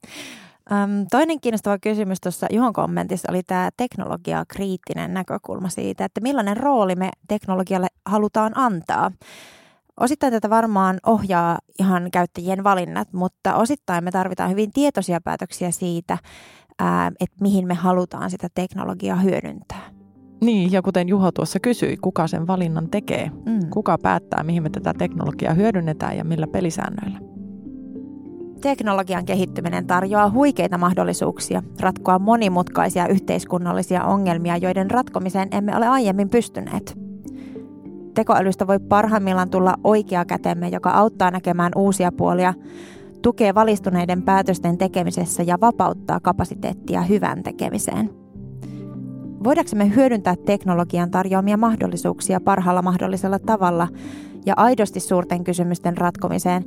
Toinen 1.10 1.40
kiinnostava 1.40 1.78
kysymys 1.78 2.20
tuossa 2.20 2.46
Juhon 2.50 2.72
kommentissa 2.72 3.32
oli 3.32 3.42
tämä 3.42 3.70
teknologia 3.76 4.44
kriittinen 4.48 5.14
näkökulma 5.14 5.68
siitä, 5.68 6.04
että 6.04 6.20
millainen 6.20 6.56
rooli 6.56 6.94
me 6.96 7.10
teknologialle 7.28 7.88
halutaan 8.06 8.52
antaa. 8.54 9.12
Osittain 10.00 10.32
tätä 10.32 10.50
varmaan 10.50 10.98
ohjaa 11.06 11.58
ihan 11.78 12.10
käyttäjien 12.10 12.64
valinnat, 12.64 13.12
mutta 13.12 13.54
osittain 13.54 14.04
me 14.04 14.10
tarvitaan 14.10 14.50
hyvin 14.50 14.72
tietoisia 14.72 15.20
päätöksiä 15.24 15.70
siitä, 15.70 16.18
että 17.20 17.36
mihin 17.40 17.66
me 17.66 17.74
halutaan 17.74 18.30
sitä 18.30 18.48
teknologiaa 18.54 19.16
hyödyntää. 19.16 19.90
Niin, 20.40 20.72
ja 20.72 20.82
kuten 20.82 21.08
Juho 21.08 21.32
tuossa 21.32 21.60
kysyi, 21.60 21.96
kuka 21.96 22.26
sen 22.26 22.46
valinnan 22.46 22.90
tekee? 22.90 23.30
Mm. 23.46 23.70
Kuka 23.70 23.98
päättää, 24.02 24.42
mihin 24.42 24.62
me 24.62 24.70
tätä 24.70 24.94
teknologiaa 24.98 25.54
hyödynnetään 25.54 26.16
ja 26.16 26.24
millä 26.24 26.46
pelisäännöillä? 26.46 27.20
Teknologian 28.60 29.24
kehittyminen 29.24 29.86
tarjoaa 29.86 30.30
huikeita 30.30 30.78
mahdollisuuksia 30.78 31.62
ratkoa 31.80 32.18
monimutkaisia 32.18 33.08
yhteiskunnallisia 33.08 34.04
ongelmia, 34.04 34.56
joiden 34.56 34.90
ratkomiseen 34.90 35.48
emme 35.52 35.76
ole 35.76 35.88
aiemmin 35.88 36.28
pystyneet 36.30 37.09
tekoälystä 38.14 38.66
voi 38.66 38.78
parhaimmillaan 38.78 39.50
tulla 39.50 39.74
oikea 39.84 40.24
kätemme, 40.24 40.68
joka 40.68 40.90
auttaa 40.90 41.30
näkemään 41.30 41.72
uusia 41.76 42.12
puolia, 42.12 42.54
tukee 43.22 43.54
valistuneiden 43.54 44.22
päätösten 44.22 44.78
tekemisessä 44.78 45.42
ja 45.42 45.60
vapauttaa 45.60 46.20
kapasiteettia 46.20 47.02
hyvän 47.02 47.42
tekemiseen. 47.42 48.10
Voidaanko 49.44 49.70
me 49.74 49.94
hyödyntää 49.94 50.34
teknologian 50.46 51.10
tarjoamia 51.10 51.56
mahdollisuuksia 51.56 52.40
parhaalla 52.40 52.82
mahdollisella 52.82 53.38
tavalla 53.38 53.88
ja 54.46 54.54
aidosti 54.56 55.00
suurten 55.00 55.44
kysymysten 55.44 55.96
ratkomiseen, 55.96 56.64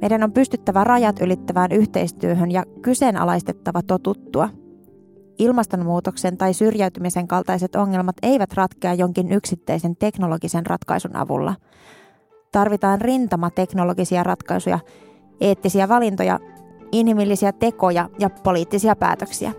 meidän 0.00 0.22
on 0.22 0.32
pystyttävä 0.32 0.84
rajat 0.84 1.20
ylittävään 1.20 1.72
yhteistyöhön 1.72 2.50
ja 2.50 2.64
kyseenalaistettava 2.82 3.82
totuttua– 3.82 4.48
Ilmastonmuutoksen 5.42 6.36
tai 6.38 6.54
syrjäytymisen 6.54 7.28
kaltaiset 7.28 7.76
ongelmat 7.76 8.16
eivät 8.22 8.52
ratkea 8.54 8.94
jonkin 8.94 9.32
yksittäisen 9.32 9.96
teknologisen 9.96 10.66
ratkaisun 10.66 11.16
avulla. 11.16 11.54
Tarvitaan 12.52 13.00
rintama 13.00 13.50
teknologisia 13.50 14.22
ratkaisuja, 14.22 14.78
eettisiä 15.40 15.88
valintoja, 15.88 16.38
inhimillisiä 16.92 17.52
tekoja 17.52 18.08
ja 18.18 18.30
poliittisia 18.30 18.96
päätöksiä. 18.96 19.52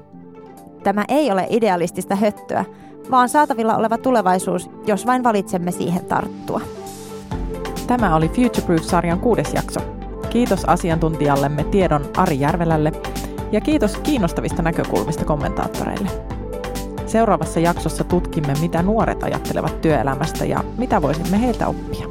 Tämä 0.83 1.05
ei 1.07 1.31
ole 1.31 1.47
idealistista 1.49 2.15
höttöä, 2.15 2.65
vaan 3.11 3.29
saatavilla 3.29 3.75
oleva 3.77 3.97
tulevaisuus, 3.97 4.69
jos 4.87 5.05
vain 5.05 5.23
valitsemme 5.23 5.71
siihen 5.71 6.05
tarttua. 6.05 6.61
Tämä 7.87 8.15
oli 8.15 8.29
Future 8.29 8.65
Proof-sarjan 8.65 9.19
kuudes 9.19 9.53
jakso. 9.53 9.79
Kiitos 10.29 10.65
asiantuntijallemme 10.65 11.63
tiedon 11.63 12.05
Ari 12.17 12.39
Järvelälle 12.39 12.91
ja 13.53 13.61
kiitos 13.61 13.97
kiinnostavista 13.97 14.61
näkökulmista 14.61 15.25
kommentaattoreille. 15.25 16.09
Seuraavassa 17.05 17.59
jaksossa 17.59 18.03
tutkimme, 18.03 18.53
mitä 18.61 18.83
nuoret 18.83 19.23
ajattelevat 19.23 19.81
työelämästä 19.81 20.45
ja 20.45 20.63
mitä 20.77 21.01
voisimme 21.01 21.41
heiltä 21.41 21.67
oppia. 21.67 22.07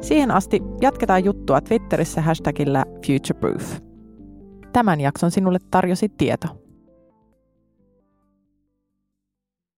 Siihen 0.00 0.30
asti 0.30 0.62
jatketaan 0.80 1.24
juttua 1.24 1.60
Twitterissä 1.60 2.20
hashtagillä 2.20 2.84
FutureProof. 3.06 3.80
Tämän 4.72 5.00
jakson 5.00 5.30
sinulle 5.30 5.58
tarjosi 5.70 6.08
tieto. 6.08 6.61